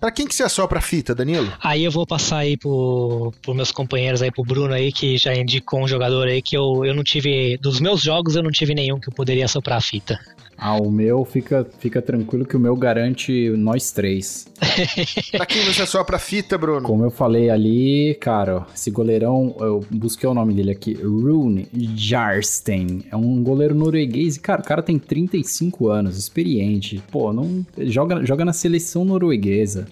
Pra 0.00 0.10
quem 0.10 0.26
que 0.26 0.34
você 0.34 0.42
assopra 0.42 0.78
a 0.78 0.82
fita, 0.82 1.14
Danilo? 1.14 1.52
Aí 1.62 1.84
eu 1.84 1.90
vou 1.90 2.06
passar 2.06 2.38
aí 2.38 2.56
pro, 2.56 3.32
pro 3.42 3.54
meus 3.54 3.70
companheiros 3.70 4.22
aí, 4.22 4.30
pro 4.30 4.42
Bruno 4.42 4.72
aí, 4.72 4.90
que 4.90 5.18
já 5.18 5.34
indicou 5.34 5.82
um 5.82 5.86
jogador 5.86 6.26
aí 6.26 6.40
que 6.40 6.56
eu, 6.56 6.86
eu 6.86 6.94
não 6.94 7.04
tive. 7.04 7.58
Dos 7.58 7.78
meus 7.78 8.00
jogos, 8.00 8.34
eu 8.34 8.42
não 8.42 8.50
tive 8.50 8.74
nenhum 8.74 8.98
que 8.98 9.10
eu 9.10 9.12
poderia 9.12 9.46
soprar 9.46 9.76
a 9.76 9.82
fita. 9.82 10.18
Ah, 10.62 10.76
o 10.76 10.90
meu, 10.90 11.24
fica, 11.24 11.66
fica 11.78 12.02
tranquilo 12.02 12.44
que 12.44 12.54
o 12.54 12.60
meu 12.60 12.76
garante 12.76 13.48
nós 13.56 13.90
três. 13.92 14.46
Pra 15.32 15.46
quem 15.46 15.64
você 15.64 15.80
assopra 15.80 16.16
a 16.16 16.18
fita, 16.18 16.58
Bruno? 16.58 16.86
Como 16.86 17.02
eu 17.02 17.10
falei 17.10 17.48
ali, 17.48 18.14
cara, 18.20 18.66
esse 18.74 18.90
goleirão, 18.90 19.56
eu 19.58 19.82
busquei 19.90 20.28
o 20.28 20.34
nome 20.34 20.52
dele 20.52 20.70
aqui, 20.70 20.92
Rune 20.92 21.66
Jarstein. 21.72 23.06
É 23.10 23.16
um 23.16 23.42
goleiro 23.42 23.74
norueguês 23.74 24.36
e, 24.36 24.40
cara, 24.40 24.60
o 24.60 24.64
cara 24.64 24.82
tem 24.82 24.98
35 24.98 25.88
anos, 25.88 26.18
experiente. 26.18 27.02
Pô, 27.10 27.32
não 27.32 27.64
joga, 27.78 28.22
joga 28.26 28.44
na 28.44 28.52
seleção 28.52 29.02
norueguesa. 29.02 29.86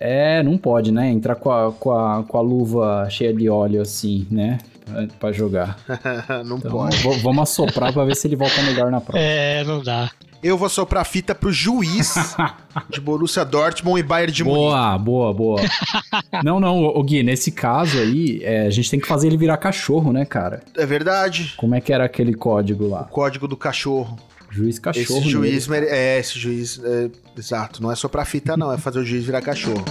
É, 0.00 0.42
não 0.42 0.58
pode, 0.58 0.90
né? 0.90 1.12
Entrar 1.12 1.36
com 1.36 1.52
a, 1.52 1.70
com 1.70 1.92
a, 1.92 2.24
com 2.24 2.36
a 2.36 2.40
luva 2.40 3.08
cheia 3.08 3.32
de 3.32 3.48
óleo 3.48 3.80
assim, 3.80 4.26
né? 4.28 4.58
Pra, 4.92 5.06
pra 5.18 5.32
jogar. 5.32 5.78
não 6.44 6.56
Então, 6.58 6.70
pode. 6.70 6.96
v- 6.96 7.18
vamos 7.22 7.42
assoprar 7.42 7.92
pra 7.92 8.04
ver 8.04 8.14
se 8.16 8.26
ele 8.28 8.36
volta 8.36 8.60
melhor 8.62 8.90
na 8.90 9.00
prova. 9.00 9.18
É, 9.18 9.64
não 9.64 9.82
dá. 9.82 10.10
Eu 10.42 10.58
vou 10.58 10.68
soprar 10.68 11.02
a 11.02 11.04
fita 11.04 11.36
pro 11.36 11.52
juiz 11.52 12.14
de 12.90 13.00
Borussia 13.00 13.44
Dortmund 13.44 14.00
e 14.00 14.02
Bayern 14.02 14.32
de 14.32 14.42
Munique. 14.42 14.60
Boa, 14.60 14.98
boa, 14.98 15.32
boa. 15.32 15.60
não, 16.42 16.58
não, 16.58 16.78
ô 16.82 16.98
ô 16.98 17.02
Gui, 17.04 17.22
nesse 17.22 17.52
caso 17.52 17.96
aí, 17.98 18.40
é, 18.42 18.66
a 18.66 18.70
gente 18.70 18.90
tem 18.90 18.98
que 18.98 19.06
fazer 19.06 19.28
ele 19.28 19.36
virar 19.36 19.56
cachorro, 19.56 20.12
né, 20.12 20.24
cara? 20.24 20.62
É 20.76 20.84
verdade. 20.84 21.54
Como 21.56 21.76
é 21.76 21.80
que 21.80 21.92
era 21.92 22.04
aquele 22.04 22.34
código 22.34 22.88
lá? 22.88 23.04
Código 23.04 23.46
do 23.46 23.56
cachorro. 23.56 24.18
Juiz 24.50 24.78
cachorro. 24.80 25.20
esse 25.20 25.28
juiz 25.30 25.66
mere... 25.68 25.86
É, 25.86 26.18
esse 26.18 26.38
juiz. 26.38 26.80
é, 26.84 27.08
Exato. 27.38 27.80
Não 27.82 27.90
é 27.92 27.94
soprar 27.94 28.22
a 28.22 28.26
fita, 28.26 28.56
não. 28.56 28.72
É 28.72 28.76
fazer 28.78 28.98
o 28.98 29.04
juiz 29.04 29.24
virar 29.24 29.40
cachorro. 29.42 29.84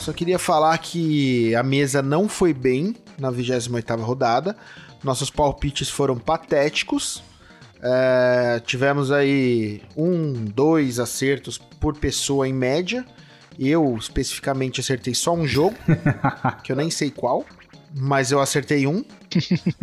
Só 0.00 0.14
queria 0.14 0.38
falar 0.38 0.78
que 0.78 1.54
a 1.54 1.62
mesa 1.62 2.00
não 2.00 2.26
foi 2.26 2.54
bem 2.54 2.96
na 3.18 3.30
28ª 3.30 4.00
rodada. 4.00 4.56
Nossos 5.04 5.28
palpites 5.28 5.90
foram 5.90 6.18
patéticos. 6.18 7.22
É, 7.82 8.62
tivemos 8.64 9.12
aí 9.12 9.82
um, 9.94 10.32
dois 10.32 10.98
acertos 10.98 11.58
por 11.58 11.98
pessoa 11.98 12.48
em 12.48 12.52
média. 12.52 13.04
Eu 13.58 13.94
especificamente 13.98 14.80
acertei 14.80 15.14
só 15.14 15.34
um 15.34 15.46
jogo, 15.46 15.76
que 16.64 16.72
eu 16.72 16.76
nem 16.76 16.90
sei 16.90 17.10
qual, 17.10 17.44
mas 17.94 18.32
eu 18.32 18.40
acertei 18.40 18.86
um, 18.86 19.04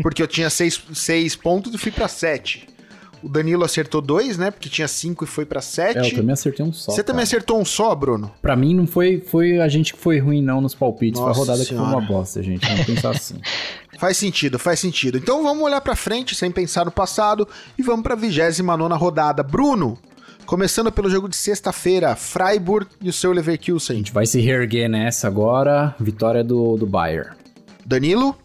porque 0.01 0.23
eu 0.23 0.27
tinha 0.27 0.49
seis, 0.49 0.81
seis 0.95 1.35
pontos 1.35 1.75
e 1.75 1.77
fui 1.77 1.91
pra 1.91 2.07
sete. 2.07 2.67
O 3.27 3.29
Danilo 3.29 3.65
acertou 3.65 3.99
dois, 3.99 4.37
né? 4.37 4.51
Porque 4.51 4.69
tinha 4.69 4.87
cinco 4.87 5.25
e 5.25 5.27
foi 5.27 5.45
pra 5.45 5.57
É, 5.57 5.59
eu 5.59 5.61
sete. 5.63 6.15
também 6.15 6.31
acertei 6.31 6.65
um 6.65 6.71
só. 6.71 6.93
Você 6.93 7.03
também 7.03 7.17
cara. 7.17 7.23
acertou 7.23 7.59
um 7.59 7.65
só, 7.65 7.93
Bruno? 7.93 8.31
Pra 8.41 8.55
mim 8.55 8.73
não 8.73 8.87
foi, 8.87 9.19
foi 9.19 9.59
a 9.59 9.67
gente 9.67 9.91
que 9.93 9.99
foi 9.99 10.17
ruim 10.17 10.41
não 10.41 10.61
nos 10.61 10.73
palpites, 10.73 11.19
foi 11.19 11.27
Nossa 11.27 11.37
a 11.39 11.43
rodada 11.43 11.59
que 11.59 11.67
foi 11.67 11.77
Senhora. 11.77 11.97
uma 11.97 12.07
bosta, 12.07 12.41
gente. 12.41 12.65
Vamos 12.65 12.85
pensar 12.85 13.09
assim. 13.11 13.35
Faz 13.99 14.15
sentido, 14.15 14.57
faz 14.57 14.79
sentido. 14.79 15.17
Então 15.17 15.43
vamos 15.43 15.61
olhar 15.63 15.81
pra 15.81 15.95
frente 15.95 16.35
sem 16.35 16.51
pensar 16.51 16.85
no 16.85 16.91
passado 16.91 17.45
e 17.77 17.81
vamos 17.83 18.03
pra 18.03 18.15
29 18.15 18.93
rodada. 18.93 19.41
Bruno, 19.43 19.97
começando 20.45 20.89
pelo 20.91 21.09
jogo 21.09 21.27
de 21.27 21.35
sexta-feira, 21.35 22.15
Freiburg 22.15 22.87
e 23.01 23.09
o 23.09 23.13
seu 23.13 23.31
A 23.31 23.33
Leverkusen. 23.33 23.97
gente 23.97 24.13
vai 24.13 24.25
se 24.25 24.39
reerguer 24.39 24.87
nessa 24.87 25.27
agora. 25.27 25.93
Vitória 25.99 26.43
do, 26.43 26.77
do 26.77 26.85
Bayern. 26.85 27.31
Danilo, 27.85 28.37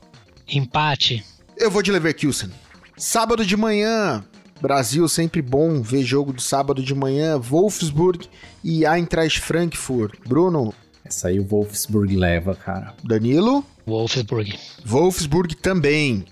Empate. 0.49 1.25
eu 1.57 1.71
vou 1.71 1.83
de 1.83 1.93
Leverkusen. 1.93 2.51
Sábado 2.97 3.45
de 3.45 3.57
manhã, 3.57 4.25
Brasil 4.63 5.09
sempre 5.09 5.43
bom 5.43 5.83
ver 5.83 6.05
jogo 6.05 6.33
de 6.33 6.41
sábado 6.41 6.81
de 6.83 6.95
manhã, 6.95 7.37
Wolfsburg 7.37 8.29
e 8.63 8.87
Eintracht 8.87 9.41
Frankfurt. 9.41 10.15
Bruno, 10.27 10.73
Essa 11.05 11.27
aí 11.29 11.41
o 11.41 11.45
Wolfsburg 11.45 12.15
leva, 12.17 12.55
cara. 12.55 12.95
Danilo, 13.03 13.65
Wolfsburg. 13.85 14.57
Wolfsburg 14.87 15.57
também. 15.57 16.25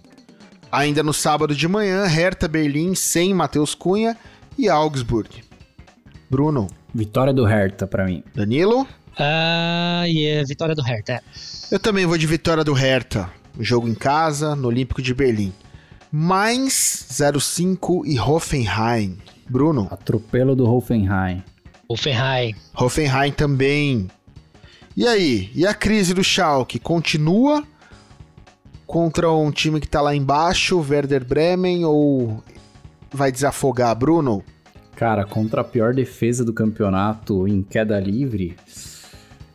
Ainda 0.70 1.02
no 1.02 1.12
sábado 1.12 1.56
de 1.56 1.66
manhã, 1.66 2.06
Hertha 2.06 2.46
Berlim 2.46 2.94
sem 2.94 3.34
Matheus 3.34 3.74
Cunha 3.74 4.16
e 4.56 4.68
Augsburg. 4.68 5.42
Bruno, 6.30 6.68
Vitória 6.94 7.32
do 7.32 7.44
Hertha 7.44 7.84
pra 7.86 8.04
mim. 8.04 8.22
Danilo, 8.34 8.86
Ah, 9.18 10.04
e 10.06 10.24
é 10.26 10.44
vitória 10.44 10.74
do 10.76 10.82
Hertha. 10.82 11.20
eu 11.72 11.80
também 11.80 12.06
vou 12.06 12.16
de 12.16 12.26
vitória 12.28 12.62
do 12.62 12.72
Hertha. 12.72 13.28
O 13.58 13.64
jogo 13.64 13.88
em 13.88 13.94
casa, 13.94 14.54
no 14.54 14.68
Olímpico 14.68 15.02
de 15.02 15.12
Berlim. 15.12 15.52
Mainz 16.12 17.06
05 17.38 18.04
e 18.04 18.18
Hoffenheim. 18.18 19.18
Bruno? 19.48 19.88
Atropelo 19.90 20.56
do 20.56 20.68
Hoffenheim. 20.68 21.42
Hoffenheim. 21.88 22.54
Hoffenheim 22.74 23.32
também. 23.32 24.08
E 24.96 25.06
aí? 25.06 25.50
E 25.54 25.66
a 25.66 25.72
crise 25.72 26.12
do 26.12 26.24
Schalke? 26.24 26.78
Continua 26.78 27.64
contra 28.86 29.30
um 29.30 29.52
time 29.52 29.80
que 29.80 29.86
tá 29.86 30.00
lá 30.00 30.14
embaixo, 30.14 30.80
Werder 30.80 31.24
Bremen, 31.24 31.84
ou 31.84 32.42
vai 33.12 33.30
desafogar, 33.30 33.94
Bruno? 33.96 34.42
Cara, 34.96 35.24
contra 35.24 35.60
a 35.60 35.64
pior 35.64 35.94
defesa 35.94 36.44
do 36.44 36.52
campeonato 36.52 37.46
em 37.46 37.62
queda 37.62 38.00
livre, 38.00 38.56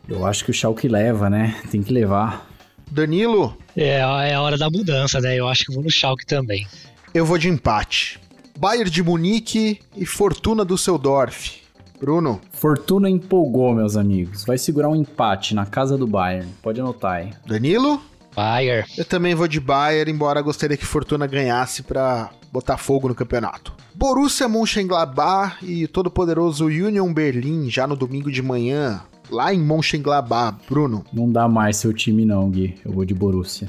eu 0.08 0.24
acho 0.26 0.44
que 0.44 0.50
o 0.50 0.54
Schalke 0.54 0.88
leva, 0.88 1.28
né? 1.28 1.54
Tem 1.70 1.82
que 1.82 1.92
levar. 1.92 2.46
Danilo? 2.90 3.56
É, 3.76 3.98
é 3.98 4.34
a 4.34 4.40
hora 4.40 4.56
da 4.56 4.70
mudança, 4.70 5.20
né? 5.20 5.36
Eu 5.36 5.48
acho 5.48 5.64
que 5.64 5.74
vou 5.74 5.82
no 5.82 5.90
Schalke 5.90 6.24
também. 6.26 6.66
Eu 7.12 7.24
vou 7.24 7.38
de 7.38 7.48
empate. 7.48 8.20
Bayern 8.58 8.90
de 8.90 9.02
Munique 9.02 9.80
e 9.96 10.06
Fortuna 10.06 10.64
Düsseldorf. 10.64 11.62
Bruno? 12.00 12.40
Fortuna 12.52 13.08
empolgou, 13.08 13.74
meus 13.74 13.96
amigos. 13.96 14.44
Vai 14.44 14.58
segurar 14.58 14.88
um 14.88 14.96
empate 14.96 15.54
na 15.54 15.66
casa 15.66 15.96
do 15.96 16.06
Bayern. 16.06 16.48
Pode 16.62 16.80
anotar 16.80 17.16
aí. 17.16 17.30
Danilo? 17.46 18.00
Bayern. 18.34 18.86
Eu 18.96 19.04
também 19.04 19.34
vou 19.34 19.48
de 19.48 19.58
Bayern, 19.58 20.12
embora 20.12 20.42
gostaria 20.42 20.76
que 20.76 20.84
Fortuna 20.84 21.26
ganhasse 21.26 21.82
para 21.82 22.30
botar 22.52 22.76
fogo 22.76 23.08
no 23.08 23.14
campeonato. 23.14 23.74
Borussia 23.94 24.46
Mönchengladbach 24.46 25.56
e 25.62 25.86
todo 25.86 26.10
poderoso 26.10 26.66
Union 26.66 27.12
Berlin 27.12 27.70
já 27.70 27.86
no 27.86 27.96
domingo 27.96 28.30
de 28.30 28.42
manhã, 28.42 29.00
lá 29.30 29.52
em 29.52 29.58
Mönchengladbach. 29.58 30.58
Bruno? 30.68 31.04
Não 31.12 31.30
dá 31.30 31.48
mais 31.48 31.76
seu 31.76 31.92
time 31.92 32.24
não, 32.24 32.50
Gui. 32.50 32.74
Eu 32.84 32.92
vou 32.92 33.04
de 33.04 33.14
Borussia. 33.14 33.68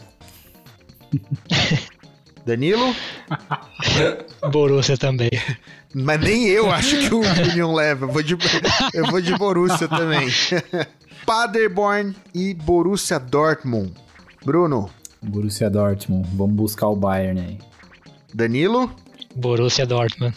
Danilo? 2.46 2.96
Borussia 4.52 4.98
também. 4.98 5.30
Mas 5.94 6.22
nem 6.22 6.48
eu 6.48 6.72
acho 6.72 6.98
que 6.98 7.14
o 7.14 7.20
Union 7.20 7.74
leva. 7.74 8.06
Eu 8.06 8.12
vou 8.12 8.24
de, 8.24 8.38
eu 8.94 9.06
vou 9.08 9.22
de 9.22 9.36
Borussia 9.36 9.88
também. 9.88 10.30
Paderborn 11.26 12.16
e 12.34 12.54
Borussia 12.54 13.20
Dortmund. 13.20 13.94
Bruno? 14.46 14.90
Borussia 15.22 15.70
Dortmund. 15.70 16.28
Vamos 16.34 16.56
buscar 16.56 16.88
o 16.88 16.96
Bayern 16.96 17.42
aí. 17.42 17.60
Danilo? 18.34 18.90
Borussia 19.36 19.86
Dortmund. 19.86 20.34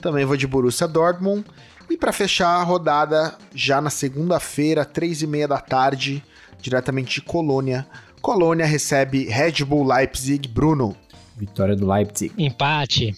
Também 0.00 0.24
vou 0.24 0.36
de 0.36 0.46
Borussia 0.46 0.86
Dortmund. 0.86 1.44
E 1.88 1.96
para 1.96 2.12
fechar 2.12 2.48
a 2.48 2.62
rodada, 2.62 3.36
já 3.54 3.80
na 3.80 3.90
segunda-feira, 3.90 4.84
três 4.84 5.22
e 5.22 5.26
meia 5.26 5.46
da 5.46 5.58
tarde, 5.58 6.22
diretamente 6.60 7.20
de 7.20 7.22
Colônia. 7.22 7.86
Colônia 8.20 8.64
recebe 8.64 9.24
Red 9.24 9.64
Bull 9.64 9.86
Leipzig. 9.86 10.48
Bruno? 10.48 10.96
Vitória 11.36 11.76
do 11.76 11.86
Leipzig. 11.86 12.32
Empate. 12.38 13.14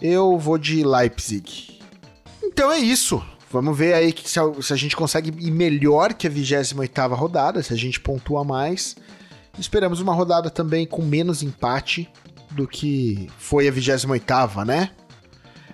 Eu 0.00 0.38
vou 0.38 0.58
de 0.58 0.84
Leipzig. 0.84 1.78
Então 2.42 2.72
é 2.72 2.78
isso. 2.78 3.22
Vamos 3.50 3.78
ver 3.78 3.94
aí 3.94 4.14
se 4.24 4.38
a, 4.40 4.52
se 4.60 4.72
a 4.72 4.76
gente 4.76 4.96
consegue 4.96 5.32
ir 5.38 5.50
melhor 5.50 6.12
que 6.12 6.26
a 6.26 6.30
28ª 6.30 7.14
rodada, 7.14 7.62
se 7.62 7.72
a 7.72 7.76
gente 7.76 8.00
pontua 8.00 8.44
mais. 8.44 8.96
Esperamos 9.58 10.00
uma 10.00 10.12
rodada 10.12 10.50
também 10.50 10.86
com 10.86 11.02
menos 11.02 11.42
empate 11.42 12.08
do 12.50 12.66
que 12.66 13.28
foi 13.38 13.68
a 13.68 13.72
28ª, 13.72 14.64
né? 14.64 14.90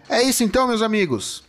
É 0.08 0.22
isso 0.22 0.44
então, 0.44 0.68
meus 0.68 0.82
amigos. 0.82 1.42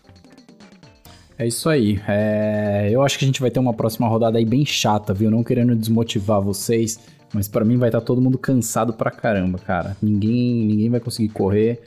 É 1.37 1.47
isso 1.47 1.69
aí. 1.69 1.99
É... 2.07 2.89
Eu 2.91 3.01
acho 3.01 3.17
que 3.17 3.25
a 3.25 3.27
gente 3.27 3.41
vai 3.41 3.49
ter 3.49 3.59
uma 3.59 3.73
próxima 3.73 4.07
rodada 4.07 4.37
aí 4.37 4.45
bem 4.45 4.65
chata, 4.65 5.13
viu? 5.13 5.31
Não 5.31 5.43
querendo 5.43 5.75
desmotivar 5.75 6.41
vocês, 6.41 6.99
mas 7.33 7.47
para 7.47 7.65
mim 7.65 7.77
vai 7.77 7.89
estar 7.89 7.99
tá 7.99 8.05
todo 8.05 8.21
mundo 8.21 8.37
cansado 8.37 8.93
pra 8.93 9.11
caramba, 9.11 9.57
cara. 9.59 9.97
Ninguém, 10.01 10.65
ninguém 10.65 10.89
vai 10.89 10.99
conseguir 10.99 11.29
correr. 11.29 11.81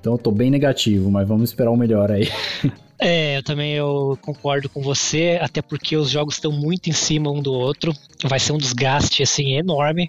Então 0.00 0.14
eu 0.14 0.18
tô 0.18 0.32
bem 0.32 0.50
negativo, 0.50 1.10
mas 1.10 1.28
vamos 1.28 1.50
esperar 1.50 1.70
o 1.70 1.76
melhor 1.76 2.10
aí. 2.10 2.28
É, 3.04 3.36
eu 3.38 3.42
também 3.42 3.72
eu 3.72 4.16
concordo 4.22 4.68
com 4.68 4.80
você, 4.80 5.36
até 5.42 5.60
porque 5.60 5.96
os 5.96 6.08
jogos 6.08 6.34
estão 6.34 6.52
muito 6.52 6.88
em 6.88 6.92
cima 6.92 7.32
um 7.32 7.42
do 7.42 7.52
outro. 7.52 7.92
Vai 8.22 8.38
ser 8.38 8.52
um 8.52 8.58
desgaste 8.58 9.24
assim 9.24 9.56
enorme. 9.56 10.08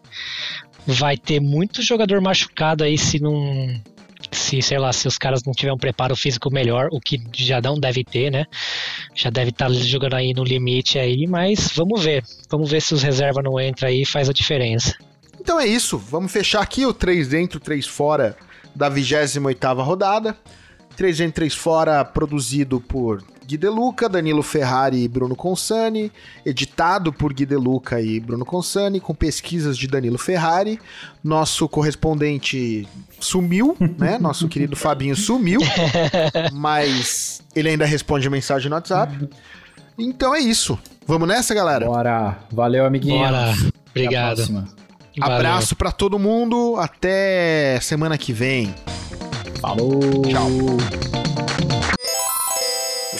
Vai 0.85 1.17
ter 1.17 1.39
muito 1.39 1.81
jogador 1.81 2.21
machucado 2.21 2.83
aí 2.83 2.95
se 2.95 3.19
não 3.19 3.81
se, 4.33 4.61
sei 4.61 4.77
lá, 4.77 4.91
se 4.91 5.07
os 5.07 5.17
caras 5.17 5.43
não 5.43 5.53
tiverem 5.53 5.75
um 5.75 5.79
preparo 5.79 6.15
físico 6.15 6.51
melhor, 6.51 6.89
o 6.91 6.99
que 6.99 7.21
já 7.33 7.61
não 7.61 7.79
deve 7.79 8.03
ter, 8.03 8.31
né? 8.31 8.45
Já 9.15 9.29
deve 9.29 9.49
estar 9.49 9.67
tá 9.67 9.73
jogando 9.73 10.15
aí 10.15 10.33
no 10.33 10.43
limite 10.43 10.99
aí, 10.99 11.25
mas 11.27 11.71
vamos 11.75 12.03
ver. 12.03 12.23
Vamos 12.49 12.69
ver 12.69 12.81
se 12.81 12.93
os 12.93 13.03
reservas 13.03 13.43
não 13.43 13.59
entram 13.59 13.89
aí 13.89 14.01
e 14.01 14.05
faz 14.05 14.29
a 14.29 14.33
diferença. 14.33 14.95
Então 15.39 15.59
é 15.59 15.65
isso, 15.65 15.97
vamos 15.97 16.31
fechar 16.31 16.61
aqui 16.61 16.85
o 16.85 16.93
3 16.93 17.27
dentro, 17.27 17.59
3 17.59 17.85
fora 17.85 18.37
da 18.75 18.89
28ª 18.89 19.83
rodada. 19.83 20.37
3 20.95 21.17
dentro, 21.17 21.35
3 21.35 21.53
fora, 21.53 22.05
produzido 22.05 22.79
por 22.79 23.23
Gui 23.45 23.57
Deluca, 23.57 24.07
Danilo 24.07 24.41
Ferrari 24.41 25.03
e 25.03 25.07
Bruno 25.07 25.35
Consani, 25.35 26.11
editado 26.45 27.11
por 27.11 27.33
Gui 27.33 27.45
Deluca 27.45 28.01
e 28.01 28.19
Bruno 28.19 28.45
Consani, 28.45 28.99
com 28.99 29.13
pesquisas 29.13 29.77
de 29.77 29.87
Danilo 29.87 30.17
Ferrari. 30.17 30.79
Nosso 31.23 31.67
correspondente 31.67 32.87
sumiu, 33.19 33.75
né? 33.97 34.17
Nosso 34.17 34.47
querido 34.47 34.75
Fabinho 34.75 35.15
sumiu, 35.15 35.59
mas 36.53 37.41
ele 37.55 37.69
ainda 37.69 37.85
responde 37.85 38.29
mensagem 38.29 38.69
no 38.69 38.75
WhatsApp. 38.75 39.29
Então 39.97 40.33
é 40.33 40.39
isso. 40.39 40.77
Vamos 41.05 41.27
nessa, 41.27 41.53
galera? 41.53 41.85
Bora. 41.85 42.37
Valeu, 42.51 42.85
amiguinho. 42.85 43.19
Bora. 43.19 43.53
Obrigado. 43.89 44.65
Abraço 45.21 45.75
para 45.75 45.91
todo 45.91 46.17
mundo. 46.17 46.75
Até 46.77 47.79
semana 47.81 48.17
que 48.17 48.33
vem. 48.33 48.73
Falou. 49.59 49.99
Tchau. 50.23 51.22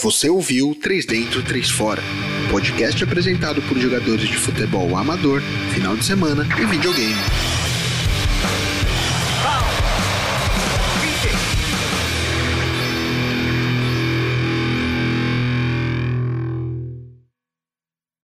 Você 0.04 0.30
ouviu 0.30 0.76
3 0.76 1.06
Dentro, 1.06 1.42
3 1.42 1.70
Fora. 1.70 2.04
Podcast 2.52 3.02
apresentado 3.02 3.62
por 3.62 3.80
jogadores 3.80 4.28
de 4.28 4.36
futebol 4.36 4.98
amador, 4.98 5.42
final 5.74 5.96
de 5.96 6.04
semana 6.04 6.46
e 6.62 6.66
videogame. 6.66 7.53